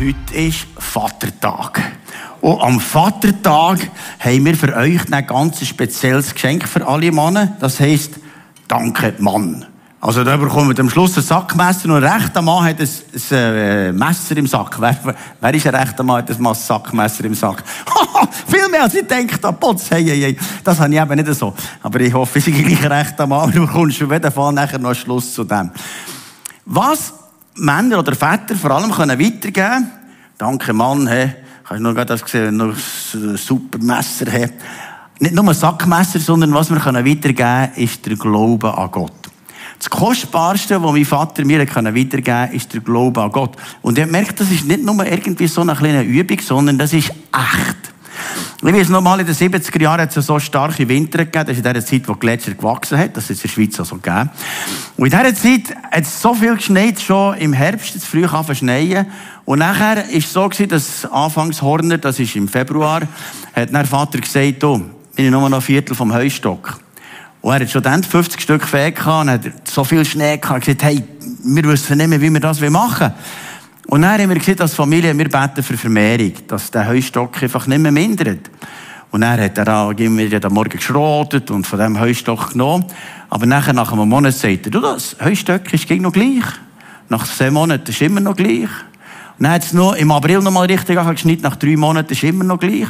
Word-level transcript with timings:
Heute 0.00 0.34
ist 0.34 0.66
Vatertag. 0.78 1.82
Und 2.40 2.58
am 2.62 2.80
Vatertag 2.80 3.80
haben 4.18 4.46
wir 4.46 4.56
für 4.56 4.74
euch 4.74 5.12
ein 5.12 5.26
ganz 5.26 5.66
spezielles 5.66 6.32
Geschenk 6.32 6.66
für 6.66 6.86
alle 6.86 7.12
Männer. 7.12 7.54
Das 7.60 7.80
heisst, 7.80 8.12
danke 8.66 9.12
Mann. 9.18 9.66
Also 10.00 10.24
da 10.24 10.38
bekommen 10.38 10.74
wir 10.74 10.80
am 10.80 10.88
Schluss 10.88 11.18
ein 11.18 11.22
Sackmesser 11.22 11.90
und 11.90 12.02
ein 12.02 12.10
rechter 12.10 12.40
Mann 12.40 12.64
hat 12.64 12.80
ein, 12.80 12.88
ein 12.88 13.36
äh, 13.36 13.92
Messer 13.92 14.38
im 14.38 14.46
Sack. 14.46 14.80
Wer, 14.80 15.16
wer 15.38 15.54
ist 15.54 15.66
ein 15.66 15.74
rechter 15.74 16.02
Mann, 16.02 16.22
hat 16.26 16.30
ein 16.30 16.54
Sackmesser 16.54 17.24
im 17.26 17.34
Sack? 17.34 17.62
Viel 18.46 18.68
mehr 18.70 18.84
als 18.84 18.94
ich 18.94 19.06
denke, 19.06 19.36
da 19.36 19.52
Potz, 19.52 19.90
hey, 19.90 20.02
hey, 20.02 20.18
hey. 20.18 20.38
Das 20.64 20.80
habe 20.80 20.94
ich 20.94 20.98
eben 20.98 21.14
nicht 21.14 21.34
so. 21.34 21.52
Aber 21.82 22.00
ich 22.00 22.14
hoffe, 22.14 22.38
ich 22.38 22.46
bin 22.46 22.64
gleich 22.64 22.86
ein 22.86 22.90
rechter 22.90 23.26
Mann, 23.26 23.50
du 23.54 23.66
bekommst 23.66 24.02
auf 24.02 24.10
jeden 24.10 24.32
Fall 24.32 24.50
nachher 24.54 24.78
noch 24.78 24.88
einen 24.88 24.94
Schluss 24.94 25.34
zu 25.34 25.44
dem. 25.44 25.70
Was 26.64 27.19
Männer 27.60 27.98
oder 27.98 28.14
Väter 28.14 28.56
vor 28.56 28.70
allem 28.70 28.90
können 28.90 29.18
weitergeben 29.18 29.90
Danke 30.38 30.72
Mann, 30.72 31.06
hey. 31.06 31.34
Hast 31.64 31.78
du 31.78 31.82
noch 31.82 32.04
das 32.04 32.24
gesehen, 32.24 32.56
noch 32.56 32.74
ein 32.74 33.36
super 33.36 33.78
Messer, 33.78 34.30
hey. 34.30 34.50
Nicht 35.18 35.34
nur 35.34 35.46
ein 35.46 35.54
Sackmesser, 35.54 36.18
sondern 36.18 36.54
was 36.54 36.70
wir 36.70 36.78
weitergeben 36.78 37.34
können, 37.36 37.72
ist 37.76 38.06
der 38.06 38.16
Glaube 38.16 38.76
an 38.76 38.90
Gott. 38.90 39.12
Das 39.78 39.90
Kostbarste, 39.90 40.82
was 40.82 40.92
mein 40.92 41.04
Vater 41.04 41.44
mir 41.44 41.60
weitergeben 41.60 42.24
kann, 42.24 42.52
ist 42.52 42.72
der 42.72 42.80
Glaube 42.80 43.22
an 43.22 43.30
Gott. 43.30 43.56
Und 43.82 43.98
er 43.98 44.06
merkt, 44.06 44.40
das 44.40 44.50
ist 44.50 44.64
nicht 44.64 44.82
nur 44.82 45.06
irgendwie 45.06 45.46
so 45.46 45.60
eine 45.60 45.74
kleine 45.74 46.02
Übung, 46.02 46.38
sondern 46.40 46.78
das 46.78 46.94
ist 46.94 47.10
echt. 47.10 47.92
Ich 48.62 48.74
weiß 48.74 48.90
noch 48.90 49.00
mal, 49.00 49.18
in 49.18 49.26
den 49.26 49.34
70er 49.34 49.80
Jahren 49.80 50.02
hat 50.02 50.14
es 50.14 50.26
so 50.26 50.38
starke 50.38 50.86
Winter 50.86 51.24
gegeben. 51.24 51.46
Das 51.46 51.56
ist 51.56 51.66
in 51.66 51.72
der 51.72 51.84
Zeit, 51.84 52.06
wo 52.06 52.14
Gletscher 52.14 52.52
gewachsen 52.52 52.98
hat. 52.98 53.16
Das 53.16 53.30
ist 53.30 53.38
in 53.38 53.42
der 53.42 53.48
Schweiz 53.48 53.80
auch 53.80 53.86
so 53.86 53.96
gegeben. 53.96 54.30
Und 54.96 55.12
in 55.12 55.18
dieser 55.18 55.34
Zeit 55.34 55.76
hat 55.90 56.02
es 56.02 56.20
so 56.20 56.34
viel 56.34 56.56
geschneit, 56.56 57.00
schon 57.00 57.38
im 57.38 57.52
Herbst, 57.52 57.96
es 57.96 58.04
früh 58.04 58.24
anfangen 58.24 58.54
schneien. 58.54 59.06
Und 59.46 59.60
nachher 59.60 60.08
ist 60.10 60.26
es 60.26 60.32
so 60.32 60.48
gewesen, 60.48 60.68
dass 60.68 61.10
anfangs 61.10 61.62
Horner, 61.62 61.98
das 61.98 62.18
ist 62.18 62.36
im 62.36 62.48
Februar, 62.48 63.02
hat 63.54 63.72
der 63.72 63.86
Vater 63.86 64.18
gesagt, 64.18 64.62
oh, 64.62 64.78
bin 65.16 65.24
ich 65.24 65.30
nur 65.30 65.48
noch 65.48 65.58
ein 65.58 65.62
Viertel 65.62 65.94
vom 65.94 66.12
Heustock. 66.12 66.78
Und 67.40 67.54
er 67.54 67.60
hat 67.60 67.70
schon 67.70 67.82
dann 67.82 68.02
50 68.02 68.40
Stück 68.40 68.64
Fähig 68.64 68.96
gehabt 68.96 69.22
und 69.22 69.30
hat 69.30 69.68
so 69.68 69.84
viel 69.84 70.04
Schnee 70.04 70.36
gehabt 70.36 70.54
und 70.54 70.60
gesagt, 70.60 70.82
hey, 70.82 71.02
wir 71.42 71.64
wissen 71.64 71.96
nicht 71.96 72.08
mehr, 72.08 72.20
wie 72.20 72.30
wir 72.30 72.40
das 72.40 72.60
machen 72.60 73.00
wollen. 73.00 73.14
Und 73.90 74.02
dann 74.02 74.20
haben 74.20 74.28
wir 74.28 74.38
gesagt, 74.38 74.60
als 74.60 74.74
Familie, 74.74 75.18
wir 75.18 75.28
beten 75.28 75.64
für 75.64 75.76
Vermehrung, 75.76 76.32
dass 76.46 76.70
der 76.70 76.86
Heustock 76.86 77.42
einfach 77.42 77.66
nicht 77.66 77.80
mehr 77.80 77.90
mindert. 77.90 78.48
Und 79.10 79.22
dann 79.22 79.40
hat 79.40 79.58
er 79.58 79.78
auch 79.78 79.90
immer 79.90 80.22
jeden 80.22 80.54
Morgen 80.54 80.70
geschrotet 80.70 81.50
und 81.50 81.66
von 81.66 81.80
dem 81.80 81.98
Heustock 81.98 82.52
genommen. 82.52 82.84
Aber 83.30 83.46
nachher, 83.46 83.72
nach 83.72 83.92
einem 83.92 84.08
Monat, 84.08 84.34
sagt 84.34 84.66
er, 84.66 84.70
du, 84.70 84.80
das 84.80 85.16
Heustock 85.20 85.72
ist 85.72 85.90
noch 85.90 86.12
gleich. 86.12 86.44
Nach 87.08 87.26
zehn 87.26 87.52
Monaten 87.52 87.90
ist 87.90 88.00
immer 88.00 88.20
noch 88.20 88.36
gleich. 88.36 88.70
Und 89.38 89.44
dann 89.44 89.50
hat 89.54 89.64
es 89.64 89.72
noch 89.72 89.94
im 89.94 90.12
April 90.12 90.38
noch 90.38 90.52
mal 90.52 90.66
richtig 90.66 90.96
geschnitten, 90.96 91.42
nach 91.42 91.56
drei 91.56 91.76
Monaten 91.76 92.12
ist 92.12 92.22
immer 92.22 92.44
noch 92.44 92.60
gleich. 92.60 92.86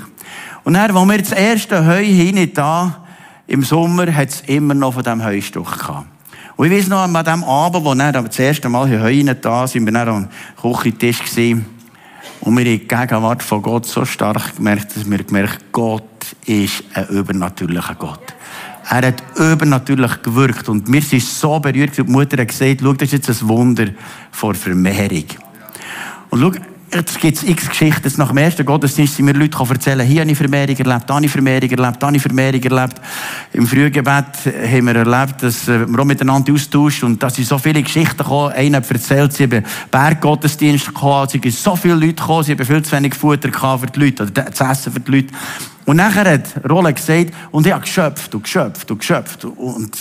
Und 0.64 0.74
dann, 0.74 0.94
als 0.94 1.08
wir 1.08 1.18
das 1.18 1.32
erste 1.32 1.86
Heu 1.86 2.04
hinein 2.04 2.52
da, 2.52 3.06
im 3.46 3.62
Sommer 3.62 4.14
hat 4.14 4.28
es 4.28 4.42
immer 4.42 4.74
noch 4.74 4.92
von 4.92 5.02
diesem 5.02 5.24
Heustock 5.24 5.78
gehabt. 5.78 6.19
Und 6.60 6.70
ich 6.70 6.76
weiß 6.76 6.88
noch, 6.88 6.98
an 6.98 7.24
dem 7.24 7.42
Abend, 7.42 7.86
wo 7.86 7.94
wir 7.94 8.12
das 8.12 8.38
erste 8.38 8.68
Mal 8.68 8.86
hier 8.86 9.00
Heu 9.00 9.34
da 9.40 9.66
sind, 9.66 9.86
wir 9.86 9.92
dann 9.92 10.08
am 10.10 10.28
Küchentisch 10.60 11.20
gewesen. 11.20 11.64
Und 12.42 12.54
wir 12.54 12.66
haben 12.66 12.78
die 12.80 12.86
Gegenwart 12.86 13.42
von 13.42 13.62
Gott 13.62 13.86
so 13.86 14.04
stark 14.04 14.56
gemerkt, 14.56 14.94
dass 14.94 15.10
wir 15.10 15.24
gemerkt 15.24 15.72
Gott 15.72 16.04
ist 16.44 16.84
ein 16.92 17.06
übernatürlicher 17.06 17.94
Gott. 17.94 18.34
Er 18.90 19.06
hat 19.06 19.22
übernatürlich 19.36 20.20
gewirkt. 20.20 20.68
Und 20.68 20.92
wir 20.92 21.00
sind 21.00 21.22
so 21.22 21.58
berührt, 21.60 21.96
die 21.96 22.02
Mutter 22.02 22.36
hat 22.36 22.48
gesagt, 22.48 22.80
schau, 22.82 22.92
das 22.92 23.10
ist 23.10 23.26
jetzt 23.26 23.42
ein 23.42 23.48
Wunder 23.48 23.86
vor 24.30 24.54
Vermehrung. 24.54 25.24
Und 26.28 26.40
schau, 26.42 26.52
Jetzt 26.92 27.20
gibt 27.20 27.36
es 27.36 27.44
x 27.44 27.68
Geschichten. 27.68 28.12
Nach 28.16 28.28
dem 28.28 28.38
ersten 28.38 28.64
Gottesdienst 28.64 29.14
sind 29.14 29.24
mir 29.24 29.32
Leute 29.32 29.56
erzählen, 29.56 30.04
hier 30.04 30.22
habe 30.22 30.30
ich 30.32 30.36
Vermehrung 30.36 30.76
erlebt, 30.76 31.04
da 31.08 31.14
habe 31.14 31.24
ich 31.24 31.30
Vermehrung 31.30 31.70
erlebt, 31.70 32.02
da 32.02 32.06
habe 32.08 32.16
ich 32.16 32.22
Vermehrung 32.22 32.60
erlebt. 32.60 33.00
Im 33.52 33.66
Frühgebet 33.68 34.26
haben 34.44 34.86
wir 34.86 34.96
erlebt, 34.96 35.40
dass 35.40 35.68
wir 35.68 35.86
auch 36.00 36.04
miteinander 36.04 36.52
austauschen 36.52 37.10
und 37.10 37.22
da 37.22 37.30
sind 37.30 37.46
so 37.46 37.58
viele 37.58 37.80
Geschichten 37.84 38.16
gekommen. 38.16 38.52
Einer 38.54 38.78
hat 38.78 38.90
erzählt, 38.90 39.32
sie 39.32 39.44
haben 39.44 39.64
Berggottesdienst 39.88 40.86
gekommen, 40.86 41.26
es 41.26 41.32
sind 41.32 41.52
so 41.52 41.76
viele 41.76 41.94
Leute 41.94 42.14
gekommen, 42.14 42.42
sie 42.42 42.52
haben 42.52 42.64
viel 42.64 42.82
zu 42.82 42.96
wenig 42.96 43.14
Futter 43.14 43.78
für 43.78 43.86
die 43.86 44.00
Leute, 44.00 44.24
oder 44.24 44.52
zu 44.52 44.64
essen 44.64 44.92
für 44.92 45.00
die 45.00 45.10
Leute. 45.12 45.28
Und 45.86 45.96
nachher 45.96 46.28
hat 46.28 46.68
Rolle 46.68 46.92
gesagt, 46.92 47.32
und 47.52 47.66
ich 47.66 47.72
habe 47.72 47.82
geschöpft 47.82 48.34
und 48.34 48.42
geschöpft 48.42 48.90
und 48.90 48.98
geschöpft 48.98 49.44
und 49.44 49.96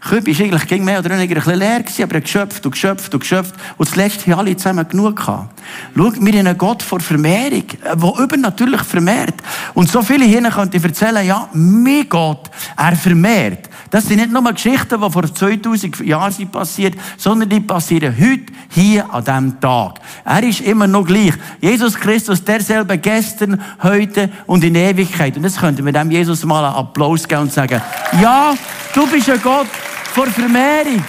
Kübi 0.00 0.36
war 0.38 0.44
eigentlich 0.44 0.66
ging 0.66 0.84
mehr 0.84 0.98
oder 0.98 1.10
weniger 1.10 1.36
ein 1.36 1.42
bisschen 1.42 1.58
leer 1.58 1.80
gewesen, 1.80 2.02
aber 2.04 2.14
er 2.14 2.20
geschöpft 2.22 2.64
und 2.64 2.72
geschöpft 2.72 3.12
und 3.12 3.20
geschöpft. 3.20 3.54
Und 3.76 3.88
zuletzt 3.88 4.26
haben 4.26 4.38
alle 4.38 4.56
zusammen 4.56 4.88
genug 4.88 5.16
gehabt. 5.16 5.60
Schau, 5.94 6.12
wir 6.12 6.32
haben 6.32 6.46
einen 6.46 6.58
Gott 6.58 6.82
vor 6.82 7.00
Vermehrung, 7.00 7.64
der 7.82 8.24
übernatürlich 8.24 8.82
vermehrt. 8.82 9.34
Und 9.74 9.90
so 9.90 10.02
viele 10.02 10.24
hier 10.24 10.42
können 10.50 10.72
erzählen, 10.72 11.26
ja, 11.26 11.48
mein 11.52 12.08
Gott, 12.08 12.50
er 12.76 12.96
vermehrt. 12.96 13.68
Das 13.90 14.06
sind 14.06 14.18
nicht 14.18 14.32
nur 14.32 14.42
Geschichten, 14.52 15.00
die 15.00 15.10
vor 15.10 15.34
2000 15.34 16.00
Jahren 16.00 16.32
sind 16.32 16.52
passiert, 16.52 16.94
sondern 17.16 17.48
die 17.48 17.60
passieren 17.60 18.14
heute, 18.16 18.52
hier, 18.70 19.12
an 19.12 19.24
diesem 19.24 19.60
Tag. 19.60 20.00
Er 20.24 20.42
ist 20.44 20.60
immer 20.60 20.86
noch 20.86 21.04
gleich. 21.04 21.34
Jesus 21.60 21.96
Christus, 21.96 22.42
derselbe 22.42 22.96
gestern, 22.98 23.60
heute 23.82 24.30
und 24.46 24.62
in 24.64 24.76
Ewigkeit. 24.76 25.36
Und 25.36 25.42
jetzt 25.42 25.58
könnten 25.58 25.84
wir 25.84 25.92
dem 25.92 26.10
Jesus 26.10 26.44
mal 26.44 26.64
einen 26.64 26.76
Applaus 26.76 27.26
geben 27.26 27.42
und 27.42 27.52
sagen, 27.52 27.82
ja, 28.22 28.54
du 28.94 29.06
bist 29.08 29.28
ein 29.28 29.42
Gott, 29.42 29.66
vor 30.10 30.26
Vermehrung. 30.26 31.02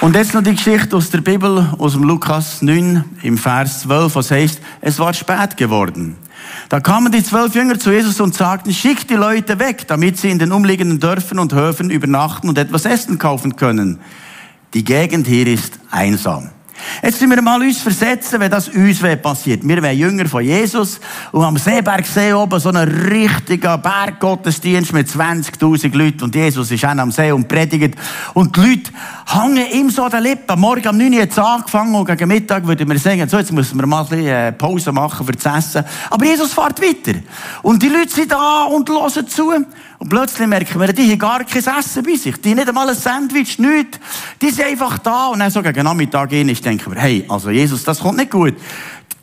Und 0.00 0.14
jetzt 0.14 0.34
noch 0.34 0.42
die 0.42 0.54
Geschichte 0.54 0.96
aus 0.96 1.08
der 1.08 1.22
Bibel, 1.22 1.74
aus 1.78 1.92
dem 1.92 2.02
Lukas 2.02 2.60
9, 2.60 3.04
im 3.22 3.38
Vers 3.38 3.80
12, 3.80 4.14
was 4.14 4.30
heißt, 4.30 4.60
es 4.82 4.98
war 4.98 5.14
spät 5.14 5.56
geworden. 5.56 6.16
Da 6.68 6.80
kamen 6.80 7.10
die 7.10 7.24
zwölf 7.24 7.54
Jünger 7.54 7.78
zu 7.78 7.90
Jesus 7.90 8.20
und 8.20 8.34
sagten, 8.34 8.74
schickt 8.74 9.08
die 9.08 9.14
Leute 9.14 9.58
weg, 9.58 9.86
damit 9.86 10.18
sie 10.18 10.30
in 10.30 10.38
den 10.38 10.52
umliegenden 10.52 11.00
Dörfern 11.00 11.38
und 11.38 11.54
Höfen 11.54 11.88
übernachten 11.88 12.50
und 12.50 12.58
etwas 12.58 12.84
Essen 12.84 13.18
kaufen 13.18 13.56
können. 13.56 13.98
Die 14.74 14.84
Gegend 14.84 15.26
hier 15.26 15.46
ist 15.46 15.78
einsam. 15.90 16.50
Jetzt 17.02 17.20
müssen 17.20 17.34
wir 17.34 17.42
mal 17.42 17.60
uns 17.60 17.80
versetzen, 17.80 18.40
wenn 18.40 18.50
das 18.50 18.68
uns 18.68 19.00
passiert. 19.22 19.66
Wir 19.66 19.82
wären 19.82 19.96
Jünger 19.96 20.26
von 20.26 20.42
Jesus 20.42 21.00
und 21.32 21.44
am 21.44 21.56
Seeberg 21.56 22.06
See 22.06 22.32
oben 22.32 22.60
so 22.60 22.70
ein 22.70 22.76
richtiger 22.76 23.78
Berggottesdienst 23.78 24.92
mit 24.92 25.08
20.000 25.08 25.96
Leuten 25.96 26.24
und 26.24 26.34
Jesus 26.34 26.70
ist 26.70 26.84
auch 26.84 26.90
am 26.90 27.10
See 27.10 27.32
und 27.32 27.48
predigt 27.48 27.96
und 28.34 28.56
die 28.56 28.60
Leute 28.60 28.90
hängen 29.26 29.66
ihm 29.72 29.90
so 29.90 30.04
an 30.04 30.10
den 30.10 30.22
Lippen. 30.22 30.58
Morgen 30.58 30.88
um 30.88 30.96
9 30.98 31.12
Uhr 31.12 31.22
hat 31.22 31.38
angefangen 31.38 31.94
und 31.94 32.06
gegen 32.06 32.28
Mittag 32.28 32.66
würden 32.66 32.88
wir 32.88 32.98
sagen, 32.98 33.28
so 33.28 33.38
jetzt 33.38 33.52
müssen 33.52 33.78
wir 33.78 33.86
mal 33.86 34.02
ein 34.02 34.08
bisschen 34.08 34.26
äh, 34.26 34.52
Pause 34.52 34.92
machen 34.92 35.26
für 35.26 35.32
das 35.32 35.58
Essen. 35.58 35.84
Aber 36.10 36.24
Jesus 36.24 36.52
fährt 36.52 36.80
weiter. 36.80 37.18
Und 37.62 37.82
die 37.82 37.88
Leute 37.88 38.10
sind 38.10 38.32
da 38.32 38.64
und 38.64 38.88
hören 38.88 39.28
zu. 39.28 39.52
Und 39.98 40.08
plötzlich 40.08 40.46
merken 40.48 40.80
wir, 40.80 40.92
die 40.92 41.10
haben 41.10 41.18
gar 41.18 41.44
kein 41.44 41.62
Essen 41.62 42.02
bei 42.02 42.16
sich. 42.16 42.36
Die 42.40 42.50
haben 42.50 42.56
nicht 42.56 42.68
einmal 42.68 42.88
ein 42.88 42.96
Sandwich, 42.96 43.58
nichts. 43.58 43.98
Die 44.42 44.50
sind 44.50 44.66
einfach 44.66 44.98
da. 44.98 45.28
Und 45.28 45.38
dann 45.38 45.50
so 45.50 45.62
gegen 45.62 45.84
Nachmittag 45.84 46.30
gehen, 46.30 46.48
denken 46.48 46.94
wir, 46.94 47.00
hey, 47.00 47.24
also 47.28 47.50
Jesus, 47.50 47.84
das 47.84 48.00
kommt 48.00 48.18
nicht 48.18 48.30
gut. 48.30 48.54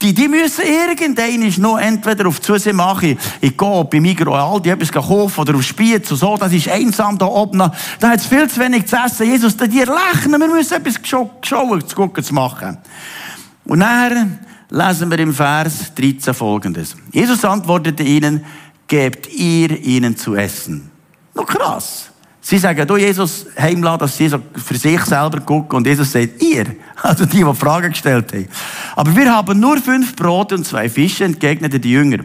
Die, 0.01 0.15
die 0.15 0.27
müssen 0.27 0.63
irgendeinen 0.65 1.53
noch 1.61 1.77
entweder 1.77 2.27
auf 2.27 2.41
Zusee 2.41 2.73
machen, 2.73 3.19
ich 3.39 3.55
gehe 3.55 3.83
bei 3.85 3.99
Migros 3.99 4.35
Aldi 4.35 4.71
etwas 4.71 4.91
kaufen 4.91 5.39
oder 5.39 5.53
auf 5.53 5.61
Spiez 5.61 6.09
und 6.09 6.17
so, 6.17 6.37
das 6.37 6.51
ist 6.53 6.67
einsam 6.69 7.19
da 7.19 7.27
oben. 7.27 7.59
Da 7.59 8.09
hat 8.09 8.19
es 8.19 8.25
viel 8.25 8.49
zu 8.49 8.59
wenig 8.59 8.87
zu 8.87 8.95
essen. 8.95 9.27
Jesus, 9.27 9.55
die 9.55 9.65
lächeln, 9.65 10.39
wir 10.39 10.47
müssen 10.47 10.73
etwas 10.73 10.99
schauen, 11.03 11.87
zu 11.87 11.95
gucken, 11.95 12.23
zu 12.23 12.33
machen. 12.33 12.79
Und 13.65 13.81
dann 13.81 14.39
lesen 14.71 15.11
wir 15.11 15.19
im 15.19 15.35
Vers 15.35 15.93
13 15.93 16.33
folgendes. 16.33 16.95
Jesus 17.11 17.45
antwortete 17.45 18.01
ihnen, 18.01 18.43
gebt 18.91 19.33
ihr 19.33 19.81
ihnen 19.85 20.17
zu 20.17 20.35
essen. 20.35 20.91
Noch 21.33 21.45
krass. 21.45 22.11
Sie 22.41 22.57
sagen, 22.57 22.85
du 22.85 22.97
Jesus, 22.97 23.45
heimlassen, 23.57 23.99
dass 23.99 24.17
sie 24.17 24.27
so 24.27 24.39
für 24.53 24.75
sich 24.75 24.99
selber 25.05 25.39
gucken. 25.39 25.77
Und 25.77 25.87
Jesus 25.87 26.11
sagt, 26.11 26.43
ihr. 26.43 26.65
Also 27.03 27.25
die, 27.25 27.43
die 27.43 27.53
Fragen 27.55 27.89
gestellt 27.89 28.33
haben. 28.33 28.47
Aber 28.95 29.15
wir 29.15 29.33
haben 29.33 29.59
nur 29.59 29.77
fünf 29.77 30.15
Brote 30.15 30.55
und 30.55 30.67
zwei 30.67 30.87
Fische, 30.89 31.23
entgegnete 31.23 31.79
die 31.79 31.91
Jünger. 31.91 32.19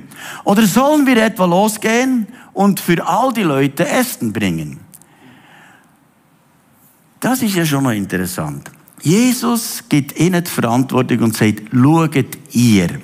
Oder 0.45 0.67
sollen 0.67 1.07
wir 1.07 1.17
etwa 1.23 1.47
losgehen 1.47 2.27
und 2.53 2.81
für 2.81 3.07
all 3.07 3.33
die 3.33 3.45
Leute 3.45 3.89
Essen 3.89 4.33
bringen? 4.33 4.81
Das 7.21 7.41
ist 7.43 7.55
ja 7.55 7.65
schon 7.65 7.85
mal 7.85 7.97
interessant. 7.97 8.71
Jesus 9.03 9.85
gibt 9.89 10.19
ihnen 10.19 10.43
die 10.43 10.51
Verantwortung 10.51 11.21
und 11.21 11.37
sagt, 11.37 11.63
schaut 11.73 12.37
ihr. 12.51 13.01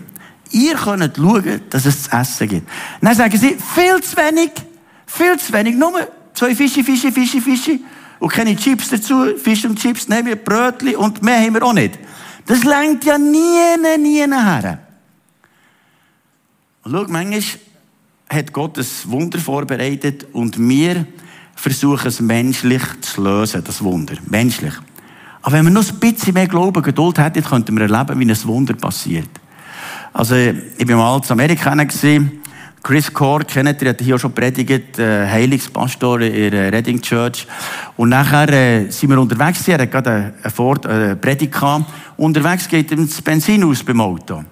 Ihr 0.53 0.75
könnt 0.75 1.17
schauen, 1.17 1.61
dass 1.71 1.87
es 1.87 2.05
zu 2.05 2.13
essen 2.13 2.49
gibt. 2.49 2.69
Dann 3.01 3.15
sagen 3.15 3.37
sie, 3.37 3.57
viel 3.75 4.01
zu 4.03 4.17
wenig, 4.17 4.53
viel 5.07 5.39
zu 5.39 5.53
wenig, 5.53 5.77
nur 5.77 5.93
zwei 6.35 6.55
Fische, 6.55 6.85
Fische, 6.85 7.11
Fische, 7.11 7.41
Fische. 7.41 7.79
Und 8.19 8.33
keine 8.33 8.55
Chips 8.55 8.91
dazu, 8.91 9.37
Fisch 9.37 9.65
und 9.65 9.79
Chips, 9.79 10.09
nehmen 10.09 10.27
wir 10.27 10.37
Brötchen 10.37 10.95
und 10.97 11.23
mehr 11.23 11.41
haben 11.41 11.55
wir 11.55 11.63
auch 11.65 11.73
nicht. 11.73 11.99
Das 12.47 12.63
lenkt 12.65 13.05
ja 13.05 13.19
nie, 13.19 13.99
nie 13.99 14.19
her. 14.19 14.79
Und 16.85 16.93
schau, 16.93 17.05
manchmal 17.09 17.43
hat 18.29 18.53
Gott 18.53 18.79
ein 18.79 18.87
Wunder 19.07 19.39
vorbereitet 19.39 20.27
und 20.33 20.59
wir 20.59 21.07
versuchen 21.55 22.09
es 22.09 22.21
menschlich 22.21 22.83
zu 23.01 23.23
lösen, 23.23 23.63
das 23.65 23.83
Wunder. 23.83 24.15
Menschlich. 24.27 24.75
Aber 25.43 25.57
wenn 25.57 25.65
wir 25.65 25.71
noch 25.71 25.89
ein 25.89 25.99
bisschen 25.99 26.35
mehr 26.35 26.47
Glauben, 26.47 26.83
Geduld 26.83 27.19
hätten, 27.19 27.43
könnten 27.43 27.77
wir 27.77 27.91
erleben, 27.91 28.19
wie 28.21 28.31
ein 28.31 28.45
Wunder 28.45 28.75
passiert. 28.75 29.29
Also, 30.13 30.35
ich 30.35 30.87
bin 30.87 30.97
mal 30.97 31.17
in 31.17 31.31
Amerika 31.31 31.75
gesehen. 31.75 32.43
Chris 32.83 33.13
Core, 33.13 33.45
kennt 33.45 33.81
ihr, 33.81 33.91
hat 33.91 34.01
hier 34.01 34.17
auch 34.17 34.19
schon 34.19 34.33
predigt, 34.33 34.99
äh, 34.99 35.29
Heilungspastor 35.29 36.21
in 36.21 36.51
der 36.51 36.73
Reading 36.73 37.01
Church. 37.01 37.47
Und 37.97 38.09
nachher 38.09 38.49
äh, 38.49 38.91
sind 38.91 39.11
wir 39.11 39.21
unterwegs, 39.21 39.69
er 39.69 39.79
hat 39.79 39.91
gerade 39.93 40.35
eine, 40.43 40.51
Fort, 40.51 40.85
eine 40.87 41.15
Predigt 41.15 41.53
gehabt. 41.53 41.85
Unterwegs 42.17 42.67
geht 42.69 42.91
ihm 42.91 43.07
das 43.07 43.23
Benzin 43.23 43.63
aus 43.63 43.85
beim 43.85 44.01
Auto. 44.01 44.43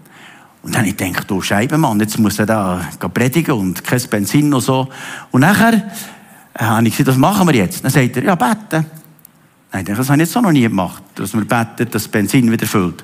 Und 0.63 0.75
dann 0.75 0.85
ich 0.85 0.97
du 0.97 1.43
Scheibenmann, 1.43 1.99
jetzt 1.99 2.19
muss 2.19 2.39
er 2.39 2.47
da 2.47 2.81
predigen 3.13 3.55
und 3.55 3.83
kein 3.83 4.01
Benzin 4.09 4.55
und 4.55 4.61
so. 4.61 4.89
Und 5.33 5.41
nachher 5.41 5.75
äh, 6.55 6.63
habe 6.63 6.87
ich 6.87 6.97
gesagt, 6.97 7.09
was 7.09 7.17
machen 7.17 7.49
wir 7.49 7.55
jetzt? 7.57 7.83
Dann 7.83 7.91
sagt 7.91 8.17
er, 8.17 8.23
ja, 8.23 8.35
beten. 8.37 8.87
Nein, 9.73 9.85
das 9.85 10.09
habe 10.09 10.23
ich 10.23 10.29
jetzt 10.29 10.37
auch 10.37 10.43
noch 10.43 10.53
nie 10.53 10.63
gemacht, 10.63 11.03
dass 11.17 11.33
wir 11.35 11.45
beten, 11.45 11.91
dass 11.91 11.91
das 11.91 12.09
Benzin 12.09 12.51
wieder 12.51 12.67
füllt. 12.67 13.03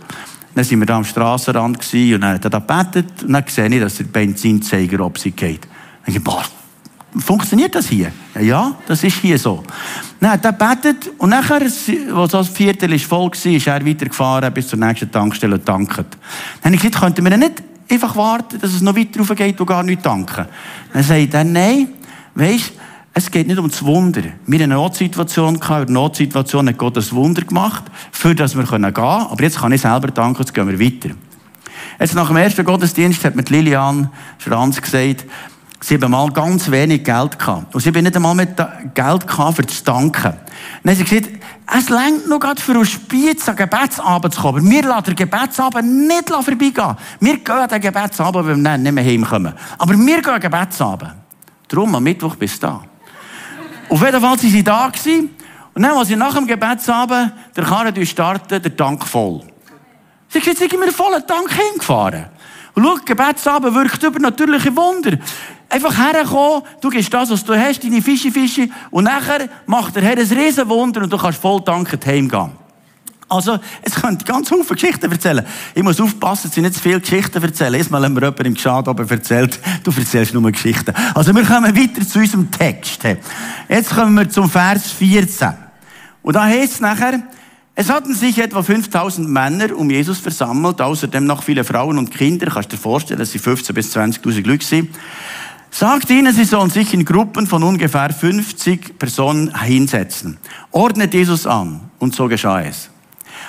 Dann 0.56 0.64
sind 0.64 0.78
wir 0.78 0.86
da 0.86 0.96
am 0.96 1.04
Strassenrand 1.04 1.78
gewesen, 1.78 2.14
und 2.14 2.20
dann 2.22 2.34
hat 2.36 2.44
er 2.44 2.50
da 2.50 2.58
gebetet 2.60 3.24
und 3.24 3.32
dann 3.34 3.44
sehe 3.46 3.68
ich, 3.68 3.78
dass 3.78 3.96
der 3.96 4.04
Benzinzeiger 4.04 5.04
ab 5.04 5.18
sich 5.18 5.36
geht. 5.36 5.68
Dann 6.06 6.16
ich, 6.16 6.24
boah, 6.24 6.42
funktioniert 7.18 7.74
das 7.74 7.88
hier? 7.88 8.10
Ja, 8.40 8.74
das 8.86 9.04
ist 9.04 9.18
hier 9.18 9.38
so. 9.38 9.62
Dann 10.18 10.30
hat 10.30 10.46
er 10.46 10.52
gebetet 10.54 11.10
und 11.18 11.28
nachher, 11.28 11.60
als 11.60 11.90
das 12.32 12.48
Viertel 12.48 12.98
voll 12.98 13.30
war, 13.30 13.52
ist 13.52 13.66
er 13.66 13.86
weitergefahren 13.86 14.54
bis 14.54 14.68
zur 14.68 14.78
nächsten 14.78 15.12
Tankstelle 15.12 15.56
und 15.56 15.68
dankt. 15.68 15.98
Dann 15.98 16.06
habe 16.64 16.74
ich 16.74 16.80
gesagt, 16.80 17.00
könnten 17.00 17.22
wir 17.22 17.36
nicht 17.36 17.62
einfach 17.90 18.16
warten, 18.16 18.58
dass 18.58 18.72
es 18.72 18.80
noch 18.80 18.96
weiter 18.96 19.20
raufgeht 19.20 19.60
und 19.60 19.66
gar 19.66 19.82
nicht 19.82 20.06
danken? 20.06 20.46
Dann 20.90 21.02
sagt 21.02 21.34
er, 21.34 21.44
nein, 21.44 21.88
weisst, 22.34 22.72
es 23.18 23.30
geht 23.30 23.46
nicht 23.46 23.58
um 23.58 23.70
das 23.70 23.82
Wunder. 23.82 24.20
Wir 24.46 24.58
hatten 24.58 24.72
eine 24.72 24.74
Notsituation 24.74 25.58
gehabt, 25.58 25.88
in 25.88 25.94
der 25.94 26.02
Notsituation 26.02 26.68
hat 26.68 26.76
Gott 26.76 26.98
ein 26.98 27.12
Wunder 27.12 27.40
gemacht, 27.40 27.84
für 28.12 28.34
das 28.34 28.54
wir 28.54 28.64
gehen 28.64 28.82
können. 28.82 28.94
Aber 28.94 29.42
jetzt 29.42 29.58
kann 29.58 29.72
ich 29.72 29.80
selber 29.80 30.08
danken, 30.08 30.42
jetzt 30.42 30.52
gehen 30.52 30.68
wir 30.68 30.78
weiter. 30.78 31.14
Jetzt 31.98 32.14
nach 32.14 32.26
dem 32.26 32.36
ersten 32.36 32.62
Gottesdienst 32.62 33.24
hat 33.24 33.34
mir 33.34 33.42
Lilian 33.44 34.10
Schranz 34.36 34.82
gesagt, 34.82 35.24
sie 35.80 35.94
haben 35.94 36.10
mal 36.10 36.30
ganz 36.30 36.70
wenig 36.70 37.04
Geld 37.04 37.38
gehabt. 37.38 37.74
Und 37.74 37.80
sie 37.80 37.88
haben 37.88 38.02
nicht 38.02 38.16
einmal 38.16 38.34
mit 38.34 38.54
Geld 38.92 39.26
gehabt, 39.26 39.56
für 39.56 39.66
zu 39.66 39.82
danken. 39.82 40.34
Dann 40.82 40.90
hat 40.90 40.98
sie 40.98 41.04
gesagt, 41.04 41.30
es 41.74 41.88
längt 41.88 42.28
noch 42.28 42.38
gerade 42.38 42.60
für 42.60 42.72
einen 42.72 42.84
Spiez 42.84 43.48
an 43.48 43.56
Gebetsabend 43.56 44.34
zu 44.34 44.42
kommen. 44.42 44.58
Aber 44.58 44.70
wir 44.70 44.82
lassen 44.82 45.04
den 45.04 45.16
Gebetsabend 45.16 46.06
nicht 46.06 46.28
vorbeigehen. 46.28 46.96
Wir 47.20 47.38
gehen 47.38 47.68
den 47.70 47.80
Gebetsabend, 47.80 48.46
wenn 48.46 48.62
wir 48.62 48.76
nicht 48.76 48.92
mehr 48.92 49.04
heimkommen. 49.04 49.54
Aber 49.78 49.94
wir 49.94 50.20
gehen 50.20 50.32
den 50.34 50.40
Gebetsabend. 50.40 51.14
Darum, 51.66 51.94
am 51.94 52.02
Mittwoch 52.02 52.36
bist 52.36 52.62
du 52.62 52.66
da. 52.66 52.82
Auf 53.88 54.00
jeden 54.00 54.12
Fall 54.12 54.22
waren 54.22 54.38
sie 54.38 54.64
da 54.64 54.88
gewesen. 54.88 55.36
Und 55.74 55.82
dann, 55.82 55.96
als 55.96 56.08
sie 56.08 56.16
nach 56.16 56.34
dem 56.34 56.46
Gebetsabend 56.46 57.32
der 57.54 57.64
Karre 57.64 58.06
starten, 58.06 58.62
der 58.62 58.76
Tank 58.76 59.06
voll. 59.06 59.42
Sie 60.28 60.40
sind 60.40 60.58
jetzt 60.58 60.78
mit 60.78 60.92
vollen 60.92 61.26
Tank 61.26 61.50
hingefahren. 61.52 62.26
Und 62.74 62.84
schau, 62.84 62.96
Gebetsabend 63.04 63.74
wirkt 63.74 64.02
übernatürliche 64.02 64.74
Wunder. 64.74 65.18
Einfach 65.68 65.96
herkommen, 65.96 66.62
du 66.80 66.88
gibst 66.88 67.12
das, 67.12 67.30
was 67.30 67.44
du 67.44 67.54
hast, 67.54 67.82
deine 67.82 68.00
Fische, 68.00 68.30
Fische, 68.30 68.68
und 68.90 69.04
nachher 69.04 69.48
macht 69.66 69.96
der 69.96 70.02
Herr 70.02 70.18
ein 70.18 70.26
Riesenwunder 70.26 71.02
und 71.02 71.12
du 71.12 71.18
kannst 71.18 71.40
voll 71.40 71.60
dankend 71.60 72.06
heimgehen. 72.06 72.65
Also, 73.28 73.58
es 73.82 73.94
könnte 73.96 74.25
ganz 74.25 74.49
viele 74.49 74.64
Geschichten 74.64 75.11
erzählen. 75.11 75.44
Ich 75.75 75.82
muss 75.82 76.00
aufpassen, 76.00 76.49
dass 76.49 76.56
ich 76.56 76.62
nicht 76.62 76.75
zu 76.75 76.81
viele 76.81 77.00
Geschichten 77.00 77.43
erzähle. 77.43 77.78
Erstmal 77.78 78.05
haben 78.05 78.14
mir 78.14 78.20
jemand 78.20 78.46
im 78.46 78.55
Geschad 78.55 78.87
oben 78.87 79.08
erzählt, 79.08 79.58
du 79.82 79.90
erzählst 79.90 80.32
nur 80.32 80.50
Geschichten. 80.50 80.94
Also, 81.12 81.34
wir 81.34 81.44
kommen 81.44 81.76
weiter 81.76 82.06
zu 82.06 82.20
unserem 82.20 82.49
Text. 82.52 83.02
Jetzt 83.69 83.90
kommen 83.90 84.14
wir 84.14 84.31
zum 84.31 84.49
Vers 84.49 84.93
14. 84.93 85.55
Und 86.23 86.34
da 86.34 86.44
heißt 86.44 86.75
es 86.75 86.81
nachher, 86.81 87.23
es 87.75 87.90
hatten 87.90 88.14
sich 88.14 88.38
etwa 88.38 88.62
5000 88.62 89.28
Männer 89.28 89.76
um 89.76 89.90
Jesus 89.90 90.19
versammelt, 90.19 90.81
außerdem 90.81 91.26
noch 91.26 91.43
viele 91.43 91.62
Frauen 91.64 91.99
und 91.99 92.11
Kinder. 92.11 92.46
Kannst 92.46 92.73
du 92.73 92.76
dir 92.76 92.82
vorstellen, 92.82 93.19
dass 93.19 93.32
sie 93.32 93.38
15 93.38 93.75
bis 93.75 93.94
20.000 93.94 94.46
Leute 94.46 94.64
sind. 94.64 94.90
Sagt 95.70 96.08
ihnen, 96.08 96.32
sie 96.32 96.44
sollen 96.44 96.70
sich 96.70 96.94
in 96.94 97.05
Gruppen 97.05 97.46
von 97.46 97.62
ungefähr 97.62 98.11
50 98.11 98.99
Personen 98.99 99.55
hinsetzen. 99.61 100.38
Ordnet 100.70 101.12
Jesus 101.12 101.46
an. 101.46 101.81
Und 101.99 102.14
so 102.14 102.28
geschah 102.28 102.62
es. 102.62 102.88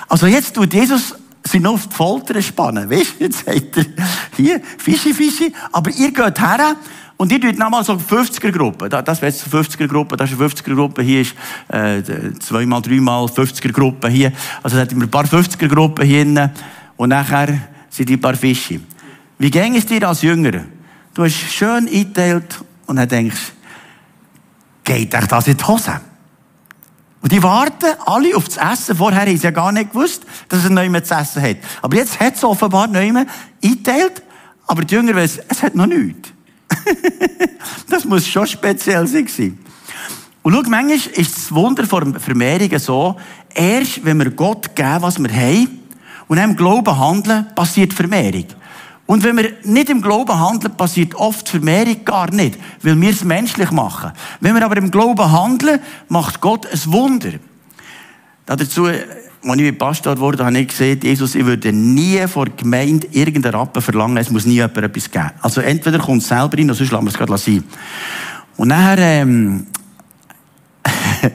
Also 0.08 0.26
jetzt 0.26 0.54
tut 0.54 0.72
Jesus 0.72 1.14
sie 1.44 1.60
noch 1.60 1.74
auf 1.74 1.86
die 1.86 1.94
Folter 1.94 2.42
spannen. 2.42 2.90
Weißt 2.90 3.14
du, 3.18 3.24
jetzt 3.24 3.44
sagt 3.44 3.76
er, 3.76 3.84
hier, 4.36 4.60
Fischi, 4.78 5.14
Fischi, 5.14 5.52
aber 5.72 5.90
ihr 5.90 6.12
geht 6.12 6.40
her 6.40 6.76
und 7.16 7.32
ihr 7.32 7.40
tut 7.40 7.58
nochmal 7.58 7.84
so 7.84 7.94
50er-Gruppe. 7.94 8.88
Das 8.88 9.22
wäre 9.22 9.32
jetzt 9.32 9.52
eine 9.52 9.62
50er-Gruppe, 9.62 10.16
das 10.16 10.30
ist 10.30 10.40
eine 10.40 10.48
50er-Gruppe, 10.48 11.02
hier 11.02 11.22
ist 11.22 11.34
äh, 11.68 12.02
zweimal, 12.38 12.82
dreimal 12.82 13.26
50er-Gruppe 13.26 14.08
hier. 14.08 14.32
Also 14.62 14.76
da 14.76 14.82
hatten 14.82 14.96
wir 14.96 15.06
ein 15.06 15.10
paar 15.10 15.24
50er-Gruppen 15.24 16.04
hier 16.04 16.18
hinten 16.18 16.50
und 16.96 17.08
nachher 17.08 17.58
sind 17.90 18.08
die 18.08 18.16
paar 18.16 18.34
Fische. 18.34 18.80
Wie 19.38 19.50
ging 19.50 19.76
es 19.76 19.86
dir 19.86 20.06
als 20.06 20.22
Jünger? 20.22 20.64
Du 21.14 21.24
hast 21.24 21.34
schön 21.34 21.88
eingeteilt 21.88 22.62
und 22.86 22.96
dann 22.96 23.08
denkst, 23.08 23.52
geht 24.84 25.14
euch 25.14 25.26
das 25.26 25.48
in 25.48 25.56
die 25.56 25.64
Hose? 25.64 26.00
Und 27.20 27.32
die 27.32 27.42
warten 27.42 27.94
alle 28.06 28.36
auf 28.36 28.48
das 28.48 28.56
Essen. 28.56 28.96
Vorher 28.96 29.22
haben 29.22 29.36
sie 29.36 29.44
ja 29.44 29.50
gar 29.50 29.72
nicht 29.72 29.92
gewusst, 29.92 30.24
dass 30.48 30.64
es 30.64 30.70
mehr 30.70 31.04
zu 31.04 31.14
essen 31.14 31.42
hat. 31.42 31.56
Aber 31.82 31.96
jetzt 31.96 32.20
hat 32.20 32.36
es 32.36 32.44
offenbar 32.44 32.88
mehr 32.88 33.26
eingeteilt. 33.62 34.22
Aber 34.66 34.82
die 34.82 34.94
Jünger 34.94 35.16
wissen, 35.16 35.42
es 35.48 35.62
hat 35.62 35.74
noch 35.74 35.86
nichts. 35.86 36.30
das 37.88 38.04
muss 38.04 38.28
schon 38.28 38.46
speziell 38.46 39.06
sein. 39.06 39.58
Und 40.42 40.54
schau, 40.54 40.62
manchmal 40.70 40.96
ist 40.96 41.36
das 41.36 41.52
Wunder 41.52 41.86
von 41.86 42.18
Vermehrungen 42.20 42.78
so, 42.78 43.16
erst 43.54 44.04
wenn 44.04 44.18
wir 44.18 44.30
Gott 44.30 44.76
geben, 44.76 45.02
was 45.02 45.18
wir 45.18 45.30
haben, 45.30 45.78
und 46.28 46.38
im 46.38 46.56
Glauben 46.56 46.98
handeln, 46.98 47.46
passiert 47.54 47.94
Vermehrung. 47.94 48.44
Und 49.08 49.24
wenn 49.24 49.38
wir 49.38 49.52
nicht 49.64 49.88
im 49.88 50.02
Glauben 50.02 50.38
handeln, 50.38 50.76
passiert 50.76 51.14
oft 51.14 51.48
Vermehrung 51.48 52.04
gar 52.04 52.30
nicht, 52.30 52.58
weil 52.82 53.00
wir 53.00 53.08
es 53.08 53.24
menschlich 53.24 53.70
machen. 53.70 54.12
Wenn 54.40 54.54
wir 54.54 54.62
aber 54.62 54.76
im 54.76 54.90
Glauben 54.90 55.32
handeln, 55.32 55.80
macht 56.10 56.42
Gott 56.42 56.66
ein 56.70 56.92
Wunder. 56.92 57.30
Dazu, 58.44 58.84
als 58.84 59.60
ich 59.60 59.78
Pastor 59.78 60.18
wurde, 60.18 60.44
habe 60.44 60.58
ich 60.58 60.68
gesehen, 60.68 61.00
Jesus, 61.02 61.34
ich 61.36 61.46
würde 61.46 61.72
nie 61.72 62.18
vor 62.26 62.44
der 62.44 62.56
Gemeinde 62.56 63.06
irgendeinen 63.10 63.54
Rappen 63.54 63.80
verlangen, 63.80 64.18
es 64.18 64.28
muss 64.28 64.44
nie 64.44 64.56
jemand 64.56 64.76
etwas 64.76 65.10
geben. 65.10 65.30
Also 65.40 65.62
entweder 65.62 66.00
kommt 66.00 66.20
es 66.20 66.28
selber 66.28 66.58
rein, 66.58 66.66
oder 66.66 66.74
sonst 66.74 66.92
lassen 66.92 67.04
wir 67.06 67.10
es 67.10 67.16
gerade 67.16 67.38
sein. 67.38 67.64
Und 68.58 68.68
nachher, 68.68 69.22
ähm, 69.22 69.68
haben 70.84 71.32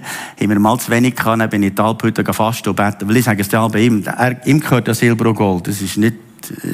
wir 0.49 0.59
mal 0.59 0.77
zu 0.77 0.91
wenig 0.91 1.15
gehabt, 1.15 1.41
dann 1.41 1.49
bin 1.49 1.63
ich 1.63 1.69
in 1.69 1.75
die 1.75 1.81
Alphütte 1.81 2.33
fasten 2.33 2.69
und 2.69 2.75
beten, 2.75 3.09
weil 3.09 3.17
ich 3.17 3.25
sage 3.25 3.41
es 3.41 3.49
dir 3.49 3.67
bei 3.67 3.79
ihm, 3.79 4.03
ihm 4.45 4.59
gehört 4.59 4.87
das 4.87 4.99
Silber 4.99 5.29
und 5.29 5.35
Gold, 5.35 5.67
das 5.67 5.81
ist 5.81 5.97
nicht 5.97 6.17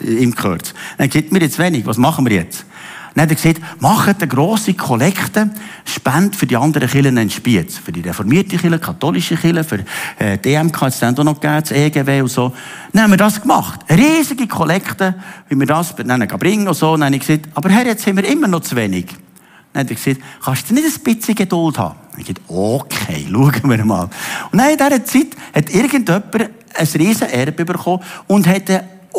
ihm 0.03 0.35
gehört. 0.35 0.73
Dann 0.97 1.11
sagt 1.11 1.31
mir 1.31 1.39
jetzt 1.39 1.59
wenig, 1.59 1.85
was 1.85 1.97
machen 1.97 2.25
wir 2.25 2.35
jetzt? 2.35 2.65
Dann 3.15 3.23
hat 3.23 3.31
er 3.31 3.35
gesagt, 3.35 3.81
macht 3.81 4.21
eine 4.21 4.27
grosse 4.27 4.73
Kollekte, 4.73 5.49
spend 5.83 6.35
für 6.35 6.45
die 6.45 6.55
anderen 6.55 6.87
Kirchen 6.87 7.17
einen 7.17 7.29
Spiez. 7.29 7.77
Für 7.77 7.91
die 7.91 8.01
reformierte 8.01 8.57
Kirche, 8.57 8.79
katholische 8.79 9.35
Kirche, 9.35 9.63
für 9.63 9.79
äh, 10.19 10.37
DMK, 10.37 10.83
jetzt 10.83 11.01
dann 11.01 11.17
auch 11.17 11.23
noch 11.23 11.39
gegeben, 11.39 11.61
das 11.61 11.71
EGW 11.71 12.21
und 12.21 12.27
so. 12.29 12.53
Dann 12.93 13.03
haben 13.03 13.11
wir 13.11 13.17
das 13.17 13.41
gemacht. 13.41 13.81
Eine 13.87 14.01
riesige 14.01 14.47
Kollekte, 14.47 15.15
wie 15.49 15.55
wir 15.55 15.65
das 15.65 15.95
dann 15.95 16.27
bringen 16.27 16.67
und 16.67 16.75
so. 16.75 16.95
Dann 16.95 17.05
habe 17.05 17.15
ich 17.15 17.25
gesagt, 17.25 17.49
aber 17.55 17.69
Herr, 17.69 17.85
jetzt 17.85 18.05
haben 18.05 18.17
wir 18.17 18.27
immer 18.27 18.47
noch 18.47 18.61
zu 18.61 18.75
wenig. 18.75 19.07
Dann 19.73 19.83
hat 19.83 19.89
er 19.89 19.95
gesagt, 19.95 20.21
kannst 20.43 20.69
du 20.69 20.73
nicht 20.75 20.85
ein 20.85 21.03
bisschen 21.03 21.35
Geduld 21.35 21.77
haben? 21.77 21.95
Dann 22.11 22.11
habe 22.11 22.21
ich 22.21 22.27
gesagt, 22.27 22.41
okay, 22.47 23.27
schauen 23.31 23.69
wir 23.69 23.85
mal. 23.85 24.09
Und 24.51 24.59
dann 24.59 24.69
in 24.69 24.77
dieser 24.77 25.05
Zeit 25.05 25.27
hat 25.53 25.69
irgendjemand 25.69 26.35
ein 26.35 26.87
riesen 26.95 27.29
Erbe 27.29 27.65
bekommen 27.65 28.03
und 28.27 28.47
hat 28.47 28.69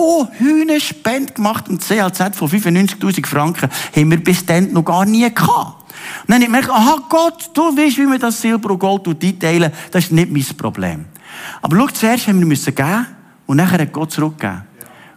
oh, 0.00 0.26
Hühnerspende 0.38 1.32
gemacht 1.34 1.68
und 1.68 1.82
CLZ 1.82 2.34
von 2.34 2.48
95.000 2.48 3.26
Franken 3.26 3.68
haben 3.94 4.10
wir 4.10 4.22
bis 4.22 4.44
dann 4.46 4.72
noch 4.72 4.84
gar 4.84 5.04
nie 5.04 5.32
gehabt. 5.32 5.92
Und 6.26 6.28
dann 6.28 6.36
habe 6.36 6.42
ich 6.42 6.46
gemerkt, 6.46 6.70
aha 6.70 7.02
Gott, 7.08 7.50
du 7.54 7.76
weißt, 7.76 7.98
wie 7.98 8.06
wir 8.06 8.18
das 8.18 8.40
Silber 8.40 8.70
und 8.70 8.78
Gold 8.78 9.06
einteilen, 9.06 9.72
das 9.90 10.04
ist 10.04 10.12
nicht 10.12 10.30
mein 10.30 10.44
Problem. 10.56 11.04
Aber 11.62 11.76
schau, 11.76 11.86
zuerst 11.88 12.26
haben 12.26 12.38
wir 12.38 12.46
müssen 12.46 12.74
geben 12.74 13.06
und 13.46 13.56
nachher 13.58 13.80
hat 13.80 13.92
Gott 13.92 14.12
zurückgegeben. 14.12 14.62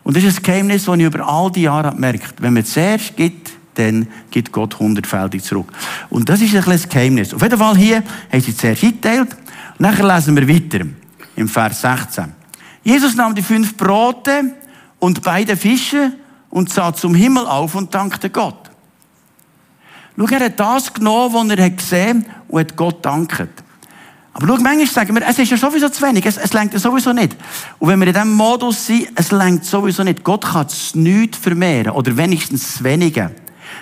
Und 0.04 0.18
das 0.18 0.24
ist 0.24 0.40
ein 0.40 0.44
Geheimnis, 0.44 0.86
das 0.86 0.98
ich 0.98 1.04
über 1.04 1.26
all 1.26 1.50
die 1.50 1.62
Jahre 1.62 1.92
gemerkt 1.92 2.42
Wenn 2.42 2.54
man 2.54 2.66
zuerst 2.66 3.16
gibt, 3.16 3.52
dann 3.76 4.08
gibt 4.30 4.52
Gott 4.52 4.78
hundertfältig 4.78 5.44
zurück. 5.44 5.72
Und 6.10 6.28
das 6.30 6.42
ist 6.42 6.54
ein 6.54 6.62
kleines 6.62 6.88
Geheimnis. 6.88 7.34
Auf 7.34 7.42
jeden 7.42 7.58
Fall 7.58 7.78
hier 7.78 8.04
haben 8.32 8.42
sie 8.42 8.56
zuerst 8.56 8.84
eingeteilt. 8.84 9.30
Und 9.32 9.80
nachher 9.80 10.16
lesen 10.16 10.36
wir 10.36 10.48
weiter. 10.48 10.86
Im 11.36 11.48
Vers 11.48 11.82
16. 11.82 12.26
Jesus 12.84 13.16
nahm 13.16 13.34
die 13.34 13.42
fünf 13.42 13.76
Brote 13.76 14.54
und 15.04 15.22
beide 15.22 15.58
Fische 15.58 16.14
und 16.50 16.72
sah 16.72 16.94
zum 16.94 17.14
Himmel 17.14 17.46
auf 17.46 17.76
und 17.76 17.94
dankte 17.94 18.30
Gott. 18.30 18.72
Schau, 20.18 20.26
er 20.28 20.46
hat 20.46 20.58
das 20.58 20.94
genommen, 20.94 21.34
was 21.34 21.58
er 21.58 21.66
hat 21.66 21.78
gesehen 21.78 22.26
und 22.48 22.60
hat 22.62 22.78
Gott 22.78 23.04
dankt. 23.06 23.50
Aber 24.32 24.48
schau, 24.48 24.64
manchmal 24.64 24.88
sagen 24.88 25.14
wir, 25.14 25.28
es 25.28 25.38
ist 25.38 25.52
ja 25.52 25.58
sowieso 25.58 25.90
zu 25.90 26.02
wenig, 26.04 26.26
es, 26.26 26.38
es 26.38 26.54
lenkt 26.54 26.74
ja 26.74 26.80
sowieso 26.80 27.12
nicht. 27.12 27.36
Und 27.80 27.90
wenn 27.90 28.00
wir 28.00 28.08
in 28.08 28.14
diesem 28.14 28.32
Modus 28.32 28.86
sind, 28.86 29.10
es 29.16 29.32
lenkt 29.32 29.66
sowieso 29.66 30.06
nicht. 30.06 30.24
Gott 30.24 30.46
kann 30.46 30.68
es 30.68 30.96
nicht 30.96 31.36
vermehren, 31.36 31.92
oder 31.92 32.16
wenigstens 32.16 32.76
das 32.76 32.84
Wenige. 32.86 33.32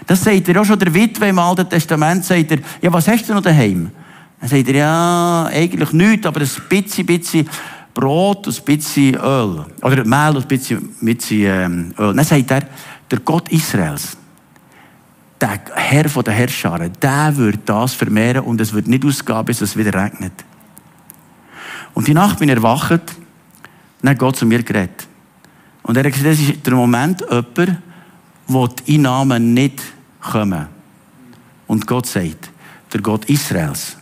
Das 0.08 0.24
sagt 0.24 0.50
er 0.50 0.60
auch 0.60 0.66
schon 0.66 0.80
der 0.80 0.92
Witwe 0.92 1.28
im 1.28 1.38
Alten 1.38 1.70
Testament, 1.70 2.26
sagt 2.26 2.50
er, 2.50 2.58
ja, 2.82 2.92
was 2.92 3.08
hast 3.08 3.30
du 3.30 3.36
noch 3.36 3.44
daheim? 3.44 3.92
Dann 4.40 4.50
sagt 4.50 4.68
er, 4.70 4.74
ja, 4.76 5.50
eigentlich 5.54 5.92
nichts, 5.92 6.26
aber 6.26 6.42
ein 6.42 6.50
bisschen, 6.68 7.06
bisschen 7.06 7.48
Brot 7.94 8.48
und 8.48 8.58
ein 8.58 8.66
bisschen 8.66 9.16
Öl. 9.16 9.66
Oder 9.82 10.06
Mehl 10.06 10.36
und 10.36 10.44
ein 10.44 10.48
bisschen, 10.48 10.96
bisschen 11.02 11.42
ähm, 11.42 11.94
Öl. 11.98 12.14
Dann 12.14 12.26
sagt 12.26 12.52
er, 12.52 12.64
der 13.10 13.20
Gott 13.20 13.50
Israels, 13.50 14.18
der 15.40 15.60
Herr 15.74 16.08
von 16.10 16.24
der 16.24 16.34
Herrscharen, 16.34 16.92
der 17.02 17.36
wird 17.36 17.60
das 17.66 17.94
vermehren 17.94 18.44
und 18.44 18.62
es 18.62 18.74
wird 18.74 18.88
nicht 18.88 19.04
ausgehen, 19.06 19.46
bis 19.46 19.62
es 19.62 19.76
wieder 19.76 19.94
regnet. 19.94 20.34
Und 21.94 22.08
die 22.08 22.14
Nacht 22.14 22.40
bin 22.40 22.50
ich 22.50 22.56
erwacht, 22.56 23.02
dann 24.02 24.12
hat 24.12 24.20
Gott 24.20 24.36
zu 24.36 24.46
mir 24.46 24.64
geredet. 24.64 25.08
Und 25.84 25.98
er 25.98 26.04
hat 26.04 26.14
gesagt, 26.14 26.32
das 26.32 26.40
ist 26.40 26.66
der 26.66 26.76
Moment, 26.76 27.22
jemand, 27.22 27.82
wo 28.48 28.68
die 28.68 28.96
Einnahmen 28.96 29.54
nicht 29.54 29.82
kommen. 30.22 30.68
Und 31.68 31.88
Gott 31.88 32.06
sagt, 32.06 32.50
der 32.94 33.02
Gott 33.02 33.26
Israels 33.26 33.98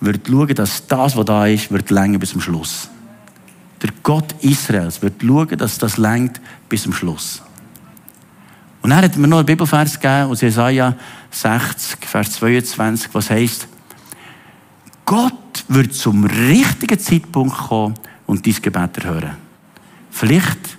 wird 0.00 0.26
schauen, 0.26 0.54
dass 0.54 0.86
das, 0.86 1.16
was 1.16 1.24
da 1.24 1.46
ist, 1.46 1.70
wird 1.70 1.90
länger 1.90 2.18
bis 2.18 2.30
zum 2.30 2.40
Schluss. 2.40 2.90
Der 3.82 3.90
Gott 4.02 4.34
Israels 4.42 5.02
wird 5.02 5.22
schauen, 5.22 5.58
dass 5.58 5.78
das 5.78 5.96
längt 5.96 6.40
bis 6.68 6.84
zum 6.84 6.92
Schluss. 6.92 7.42
Und 8.80 8.90
dann 8.90 9.02
hat 9.02 9.16
mir 9.16 9.28
noch 9.28 9.38
einen 9.38 9.46
Bibelvers 9.46 9.94
gegeben 9.94 10.30
aus 10.30 10.40
Jesaja 10.40 10.96
60, 11.30 12.04
Vers 12.04 12.32
22, 12.32 13.12
was 13.12 13.30
heißt, 13.30 13.68
Gott 15.04 15.64
wird 15.68 15.94
zum 15.94 16.24
richtigen 16.24 16.98
Zeitpunkt 16.98 17.56
kommen 17.56 17.94
und 18.26 18.46
dein 18.46 18.62
Gebet 18.62 18.98
erhören. 18.98 19.36
Vielleicht 20.10 20.76